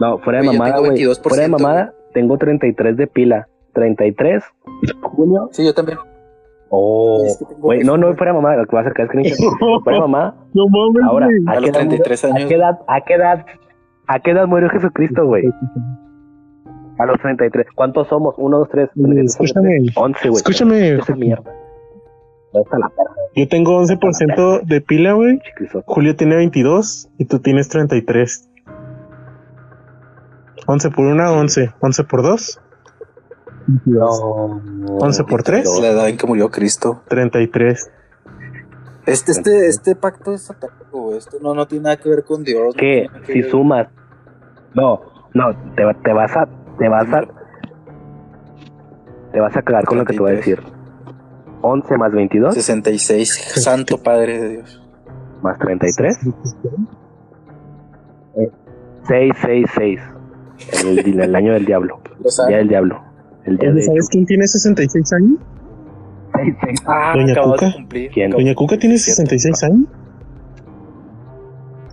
No, 0.00 0.18
fuera 0.18 0.40
de 0.40 0.46
mamada, 0.46 0.78
güey. 0.78 1.04
Fuera 1.22 1.42
de 1.42 1.48
mamada, 1.48 1.94
tengo 2.12 2.38
33 2.38 2.96
de 2.96 3.06
pila. 3.06 3.48
33, 3.74 4.42
junio. 5.02 5.48
Sí, 5.52 5.64
yo 5.64 5.74
también. 5.74 5.98
Oh, 6.68 7.22
güey, 7.58 7.84
no, 7.84 7.98
no, 7.98 8.14
fuera 8.16 8.32
mamá, 8.32 8.56
lo 8.56 8.64
que 8.66 8.74
va 8.74 8.80
a 8.80 8.84
sacar 8.84 9.06
es 9.20 9.36
que 9.36 9.46
fuera 9.84 10.00
mamá. 10.00 10.34
No 10.54 10.66
mames. 10.68 11.02
Ahora, 11.04 11.26
¿a, 11.26 11.58
qué 11.58 11.66
edad, 11.66 11.72
33 11.72 12.24
años. 12.24 12.44
¿a 12.44 12.48
qué 12.48 12.54
edad, 12.54 12.78
a 12.86 13.00
qué 13.02 13.14
edad, 13.14 13.46
a 14.06 14.20
qué 14.20 14.30
edad 14.30 14.46
murió 14.46 14.70
Jesucristo, 14.70 15.26
güey? 15.26 15.44
A 16.98 17.06
los 17.06 17.18
33. 17.20 17.66
¿Cuántos 17.74 18.08
somos? 18.08 18.34
1, 18.38 18.58
2, 18.58 18.68
3. 18.70 18.90
Escúchame. 19.24 19.78
11, 19.94 20.28
güey. 20.28 20.36
Escúchame. 20.38 20.88
Esa 20.94 21.12
es 21.12 21.18
mierda. 21.18 21.52
Yo 23.34 23.48
tengo 23.48 23.82
11% 23.82 24.62
de 24.62 24.80
pila, 24.80 25.14
güey. 25.14 25.40
Julio 25.86 26.16
tiene 26.16 26.36
22 26.36 27.08
y 27.18 27.24
tú 27.24 27.38
tienes 27.38 27.68
33. 27.68 28.50
11 30.66 30.90
por 30.90 31.06
1, 31.06 31.32
11. 31.32 31.72
11 31.80 32.04
por 32.04 32.22
2. 32.22 32.60
No, 33.86 34.60
11 35.00 35.24
por 35.24 35.42
3. 35.42 35.80
La 35.80 35.88
edad 35.88 36.08
en 36.08 36.16
que 36.16 36.26
murió 36.26 36.50
Cristo. 36.50 37.02
33. 37.08 37.90
Este, 39.06 39.32
este, 39.32 39.68
este 39.68 39.96
pacto 39.96 40.32
es 40.32 40.42
satánico, 40.42 41.00
güey. 41.00 41.18
Esto 41.18 41.38
no, 41.40 41.54
no 41.54 41.66
tiene 41.66 41.84
nada 41.84 41.96
que 41.96 42.08
ver 42.08 42.24
con 42.24 42.44
Dios. 42.44 42.74
¿Qué? 42.76 43.08
No 43.12 43.24
si 43.26 43.42
sumas. 43.44 43.88
No, 44.74 45.00
no, 45.34 45.54
te, 45.74 45.82
te 46.04 46.12
vas 46.12 46.36
a. 46.36 46.48
Te 46.78 46.88
vas 46.88 47.12
a. 47.12 47.22
Te 49.32 49.40
vas 49.40 49.56
a 49.56 49.62
cagar 49.62 49.84
con 49.86 49.98
lo 49.98 50.04
que 50.04 50.12
te 50.12 50.20
voy 50.20 50.32
a 50.32 50.34
decir. 50.34 50.60
11 51.62 51.96
más 51.96 52.12
22. 52.12 52.54
66. 52.54 53.52
Santo 53.62 53.98
Padre 53.98 54.40
de 54.40 54.48
Dios. 54.50 54.82
Más 55.42 55.58
33. 55.58 56.18
6, 59.08 59.34
6, 59.42 59.66
6. 59.76 60.00
El, 60.84 61.20
el 61.20 61.34
año 61.34 61.52
del 61.54 61.64
diablo. 61.64 62.00
Ya 62.48 62.58
el 62.58 62.68
diablo. 62.68 63.00
El 63.44 63.56
día 63.58 63.72
de 63.72 63.82
¿Sabes 63.82 64.08
quién 64.08 64.26
tiene 64.26 64.46
66 64.46 65.12
años? 65.14 65.38
Ah, 66.86 67.12
Doña 67.16 67.34
Cuca. 67.42 67.66
de 67.66 67.72
cumplir. 67.74 68.10
¿Quién? 68.12 68.30
¿Doña 68.30 68.54
Cuca 68.54 68.78
tiene 68.78 68.98
66 68.98 69.62
años? 69.64 69.86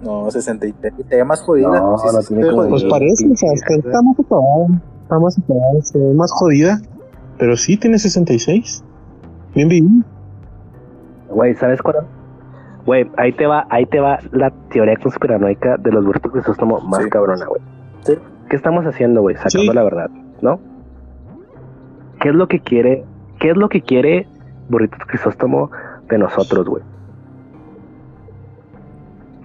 No, 0.03 0.29
63. 0.31 0.93
Te 1.09 1.23
más 1.23 1.41
jodida. 1.41 1.67
No, 1.67 1.97
Sí, 1.97 2.07
no 2.13 2.21
tiene 2.21 2.69
Pues 2.69 2.83
parece, 2.85 3.27
o 3.29 3.35
sea, 3.35 3.51
está, 3.53 3.75
está 3.75 4.01
más 4.01 4.19
acabada. 4.19 4.81
Está 5.03 5.19
más 5.19 5.37
acabada, 5.37 5.81
se 5.81 5.97
ve 5.97 6.13
más 6.13 6.31
jodida. 6.31 6.79
Pero 7.37 7.57
sí 7.57 7.77
tiene 7.77 7.99
66. 7.99 8.83
Bien. 9.55 10.05
Güey, 11.29 11.53
¿sabes 11.55 11.81
cuál? 11.81 12.07
Güey, 12.85 13.09
ahí 13.17 13.33
te 13.33 13.45
va, 13.45 13.67
ahí 13.69 13.85
te 13.85 13.99
va 13.99 14.19
la 14.31 14.51
teoría 14.69 14.95
conspiranoica 14.97 15.77
de 15.77 15.91
los 15.91 16.05
burritos 16.05 16.31
crisóstomo 16.31 16.79
más 16.81 17.03
Sí. 17.03 17.09
cabrona, 17.09 17.45
güey. 17.45 17.61
Sí. 18.01 18.17
¿Qué 18.49 18.55
estamos 18.55 18.85
haciendo, 18.85 19.21
güey? 19.21 19.35
Sacando 19.35 19.71
Sí. 19.71 19.73
la 19.75 19.83
verdad, 19.83 20.09
¿no? 20.41 20.59
¿Qué 22.19 22.29
es 22.29 22.35
lo 22.35 22.47
que 22.47 22.59
quiere, 22.61 23.05
qué 23.39 23.51
es 23.51 23.57
lo 23.57 23.69
que 23.69 23.81
quiere 23.81 24.27
burritos 24.69 24.99
crisóstomo 25.07 25.69
de 26.09 26.17
nosotros, 26.17 26.67
güey? 26.67 26.83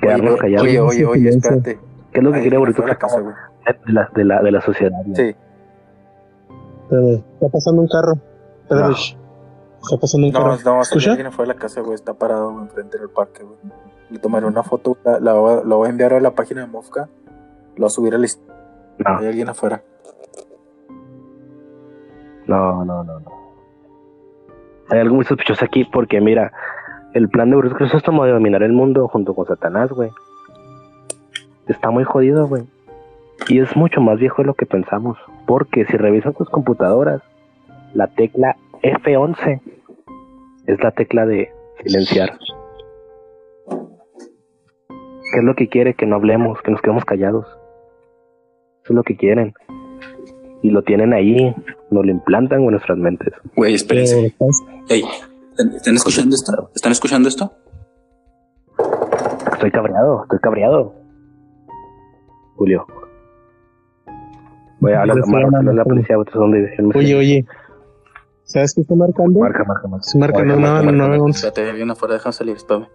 Quedarnos 0.00 0.32
Oye, 0.32 0.38
callados. 0.40 0.62
Oye, 0.68 0.80
oye, 0.80 1.04
oye, 1.06 1.28
espérate. 1.30 1.78
¿Qué 2.12 2.18
es 2.20 2.24
lo 2.24 2.30
que 2.30 2.36
Ahí 2.36 2.42
quiere 2.42 2.58
burritos 2.58 2.84
crisóstomo 2.84 3.24
güey. 3.24 3.34
de 3.86 3.92
la, 3.92 4.08
de 4.14 4.24
la, 4.24 4.42
de 4.42 4.50
la 4.52 4.60
sociedad? 4.60 4.98
güey? 5.04 5.14
Sí. 5.16 5.36
Está 6.90 7.48
pasando 7.52 7.82
un 7.82 7.88
carro. 7.88 8.12
No. 8.70 9.23
Está 9.84 9.96
pasando 10.00 10.26
un 10.26 10.32
No, 10.32 10.38
carro. 10.40 10.56
no, 10.64 10.74
hay 10.76 10.80
¿Escucha? 10.82 11.10
alguien 11.10 11.26
afuera 11.28 11.48
de 11.52 11.54
la 11.54 11.60
casa, 11.60 11.80
güey. 11.80 11.94
Está 11.94 12.14
parado 12.14 12.50
güey, 12.52 12.64
enfrente 12.64 12.98
del 12.98 13.10
parque, 13.10 13.42
güey. 13.42 13.58
Le 14.10 14.18
tomaré 14.18 14.46
una 14.46 14.62
foto, 14.62 14.96
la, 15.04 15.18
la, 15.20 15.32
voy 15.34 15.52
a- 15.60 15.64
la 15.64 15.74
voy 15.76 15.86
a 15.86 15.90
enviar 15.90 16.12
a 16.14 16.20
la 16.20 16.30
página 16.34 16.60
de 16.62 16.66
Mofca. 16.66 17.08
La 17.76 17.78
voy 17.78 17.86
a 17.86 17.90
subir 17.90 18.14
a 18.14 18.18
la 18.18 18.24
historia. 18.26 18.54
No, 18.98 19.18
Hay 19.18 19.26
alguien 19.26 19.48
afuera. 19.48 19.82
no, 22.46 22.84
no, 22.84 23.02
no, 23.04 23.20
no. 23.20 23.32
Hay 24.90 24.98
algo 25.00 25.16
muy 25.16 25.24
sospechoso 25.24 25.64
aquí 25.64 25.84
porque, 25.84 26.20
mira, 26.20 26.52
el 27.14 27.28
plan 27.28 27.48
de 27.50 27.56
burritos 27.56 27.78
crisóstomo 27.78 28.24
de 28.24 28.32
dominar 28.32 28.62
el 28.62 28.72
mundo 28.72 29.08
junto 29.08 29.34
con 29.34 29.46
Satanás, 29.46 29.90
güey. 29.90 30.10
Está 31.66 31.90
muy 31.90 32.04
jodido, 32.04 32.46
güey. 32.46 32.64
Y 33.48 33.60
es 33.60 33.74
mucho 33.76 34.00
más 34.00 34.18
viejo 34.18 34.42
de 34.42 34.46
lo 34.46 34.54
que 34.54 34.66
pensamos. 34.66 35.16
Porque 35.46 35.86
si 35.86 35.96
revisas 35.96 36.34
tus 36.36 36.48
computadoras, 36.50 37.22
la 37.94 38.08
tecla 38.08 38.56
F11 38.84 39.60
es 40.66 40.82
la 40.82 40.90
tecla 40.92 41.26
de 41.26 41.50
silenciar. 41.82 42.38
¿Qué 45.32 45.38
es 45.38 45.44
lo 45.44 45.54
que 45.54 45.68
quiere? 45.68 45.94
Que 45.94 46.06
no 46.06 46.16
hablemos, 46.16 46.60
que 46.62 46.70
nos 46.70 46.80
quedemos 46.80 47.04
callados. 47.04 47.46
Eso 48.82 48.92
es 48.92 48.96
lo 48.96 49.02
que 49.02 49.16
quieren. 49.16 49.54
Y 50.62 50.70
lo 50.70 50.82
tienen 50.82 51.12
ahí, 51.12 51.54
nos 51.90 52.04
lo 52.04 52.10
implantan 52.10 52.62
en 52.62 52.70
nuestras 52.70 52.98
mentes. 52.98 53.32
Güey, 53.56 53.72
Eh, 53.72 53.76
espérense. 53.76 54.26
estás- 54.26 54.62
Ey, 54.88 55.02
¿están, 55.76 55.94
escuchando 55.94 56.34
esto? 56.34 56.70
¿Están 56.74 56.92
escuchando 56.92 57.28
esto? 57.28 57.52
Estoy 59.52 59.70
cabreado, 59.70 60.22
estoy 60.24 60.38
cabreado. 60.40 60.94
Julio. 62.56 62.86
Voy 64.80 64.92
a 64.92 65.00
hablar 65.00 65.20
con 65.20 65.76
la 65.76 65.84
policía, 65.84 66.16
dijeron. 66.18 66.92
Oye, 66.94 67.14
oye. 67.14 67.46
¿Sabes 68.44 68.74
qué 68.74 68.82
está 68.82 68.94
marcando? 68.94 69.40
Marca, 69.40 69.64
marca, 69.64 69.88
marca. 69.88 70.04
Está 70.06 70.18
marcando 70.18 70.56
Marca, 70.56 70.58
una 70.58 70.82
marca, 70.82 70.92
911. 70.92 71.36
Espérate, 71.38 71.62
hay 71.62 71.68
alguien 71.70 71.90
afuera, 71.90 72.14
déjame 72.14 72.32
salir, 72.32 72.56
espérame. 72.56 72.88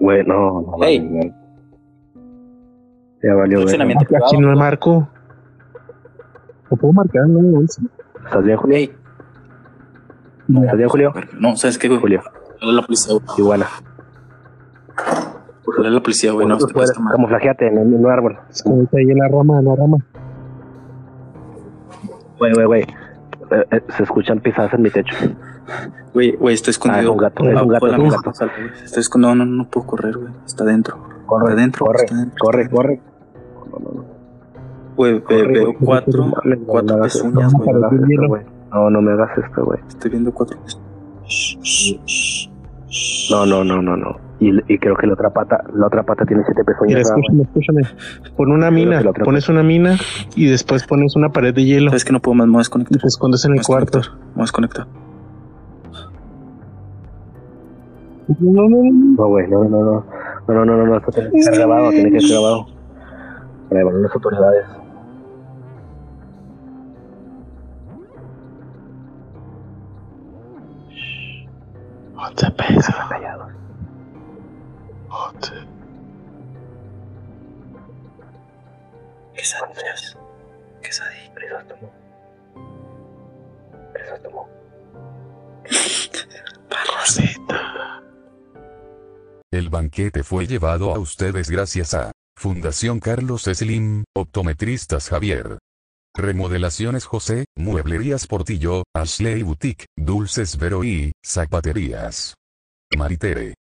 Güey, 0.00 0.24
no, 0.24 0.62
no. 0.62 0.84
Ey. 0.84 1.00
no, 1.00 1.24
no. 1.24 1.34
Ya 3.22 3.34
valió, 3.34 3.58
güey. 3.58 3.62
Funcionamiento 3.62 4.04
Aquí 4.04 4.14
privado. 4.14 4.40
no 4.40 4.50
le 4.52 4.56
marco. 4.56 5.08
¿Lo 6.70 6.76
puedo 6.76 6.92
marcar? 6.92 7.26
No, 7.28 7.40
no, 7.42 7.60
¿Estás 7.60 8.44
bien, 8.44 8.56
Julio? 8.56 8.76
Ey. 8.76 8.92
No, 10.48 10.62
¿Estás 10.62 10.76
bien, 10.76 10.88
Julio? 10.88 11.12
No, 11.38 11.56
¿sabes 11.56 11.78
qué, 11.78 11.88
güey? 11.88 12.00
Julio, 12.00 12.22
la 12.60 12.82
policía, 12.82 13.14
güey. 13.14 13.38
iguana. 13.38 13.66
Habla 15.76 15.90
la 15.90 16.00
policía, 16.02 16.32
güey. 16.32 16.46
No, 16.46 16.56
este 16.56 16.72
puedes, 16.72 16.92
camuflajeate 16.92 17.68
en 17.68 17.78
el 17.78 17.86
mismo 17.86 18.08
árbol. 18.08 18.38
Es 18.50 18.62
como 18.62 18.82
está 18.82 18.98
ahí 18.98 19.10
en 19.10 19.18
la 19.18 19.28
rama, 19.28 19.60
en 19.60 19.64
la 19.66 19.76
rama. 19.76 19.96
Güey, 22.38 22.52
güey, 22.54 22.66
güey. 22.66 22.86
Eh, 23.50 23.66
eh, 23.70 23.80
se 23.96 24.02
escuchan 24.04 24.40
pisadas 24.40 24.72
en 24.74 24.82
mi 24.82 24.90
techo. 24.90 25.14
Güey, 26.14 26.36
güey, 26.36 26.54
estoy 26.54 26.70
escondido. 26.70 27.10
Ah, 27.10 27.12
un 27.12 27.18
gato, 27.18 27.44
es 27.44 27.60
un 27.62 27.68
gato, 27.68 27.86
es 27.86 27.98
un 27.98 28.08
gato. 28.08 28.32
güey. 28.38 28.84
Estoy 28.84 29.00
escondido, 29.00 29.34
no, 29.34 29.44
no, 29.44 29.56
no 29.56 29.68
puedo 29.68 29.86
correr, 29.86 30.16
güey. 30.16 30.32
Está 30.46 30.64
dentro. 30.64 30.96
Corre, 31.26 31.50
Está 31.50 31.60
dentro, 31.60 31.86
corre, 31.86 32.04
está 32.04 32.16
dentro, 32.16 32.44
corre, 32.44 32.70
corre. 32.70 33.00
No, 33.70 33.78
no, 33.78 33.90
no. 33.94 34.04
Güey, 34.96 35.20
veo 35.28 35.72
güey. 35.72 35.76
cuatro, 35.80 36.32
cuatro 36.66 37.00
pezuñas, 37.02 37.52
güey. 37.54 38.16
güey. 38.28 38.42
No, 38.70 38.90
no 38.90 39.02
me 39.02 39.12
hagas 39.12 39.36
esto, 39.38 39.64
güey. 39.64 39.80
Estoy 39.88 40.10
viendo 40.10 40.32
cuatro. 40.32 40.58
No, 43.30 43.46
no, 43.46 43.64
no, 43.64 43.82
no, 43.82 43.96
no. 43.96 44.29
Y, 44.40 44.72
y 44.72 44.78
creo 44.78 44.96
que 44.96 45.06
la 45.06 45.12
otra 45.12 45.30
pata, 45.30 45.62
la 45.74 45.86
otra 45.86 46.02
pata 46.02 46.24
tiene 46.24 46.42
siete 46.44 46.62
Mira, 46.86 47.02
pezuñas. 47.02 47.08
escúchame, 47.08 47.42
escúchame. 47.42 47.82
Pon 48.36 48.52
una 48.52 48.70
mina, 48.70 49.02
pones 49.22 49.48
una 49.50 49.62
mina 49.62 49.96
y 50.34 50.46
después 50.46 50.86
pones 50.86 51.14
una 51.14 51.28
pared 51.28 51.54
de 51.54 51.64
hielo 51.64 51.90
¿Sabes 51.90 52.06
que 52.06 52.12
no 52.12 52.20
puedo 52.20 52.34
más? 52.36 52.46
Me 52.46 52.52
voy 52.52 52.58
a 52.58 52.60
y 52.60 52.62
desconectar. 52.62 53.00
te 53.00 53.06
escondes 53.06 53.44
en 53.44 53.52
el 53.52 53.62
cuarto. 53.62 54.00
Me 54.34 54.42
desconectar. 54.42 54.86
No, 58.28 58.36
no, 58.40 58.68
no, 58.68 58.82
no. 58.82 59.16
No, 59.16 59.26
güey, 59.28 59.48
no, 59.48 59.64
no, 59.64 59.84
no. 59.84 60.06
No, 60.48 60.54
no, 60.54 60.64
no, 60.64 60.76
no, 60.76 60.86
no. 60.86 60.96
Esto 60.96 61.10
tiene 61.12 61.30
que 61.32 61.42
ser 61.42 61.54
grabado, 61.56 61.90
tiene 61.90 62.10
que 62.10 62.20
ser 62.20 62.30
grabado. 62.30 62.66
Para 63.68 63.80
evaluar 63.82 64.02
las 64.04 64.14
autoridades. 64.14 64.64
Once 72.16 72.50
pesos. 72.52 72.94
El 89.52 89.68
banquete 89.68 90.22
fue 90.22 90.46
llevado 90.46 90.94
a 90.94 90.98
ustedes 90.98 91.50
gracias 91.50 91.94
a 91.94 92.12
Fundación 92.36 93.00
Carlos 93.00 93.42
Slim, 93.42 94.04
Optometristas 94.14 95.08
Javier. 95.08 95.58
Remodelaciones 96.16 97.04
José, 97.04 97.46
Mueblerías 97.56 98.26
Portillo, 98.26 98.84
Ashley 98.94 99.42
Boutique, 99.42 99.86
Dulces 99.96 100.56
Vero 100.56 100.84
y 100.84 101.12
Zapaterías. 101.24 102.34
Maritere. 102.96 103.54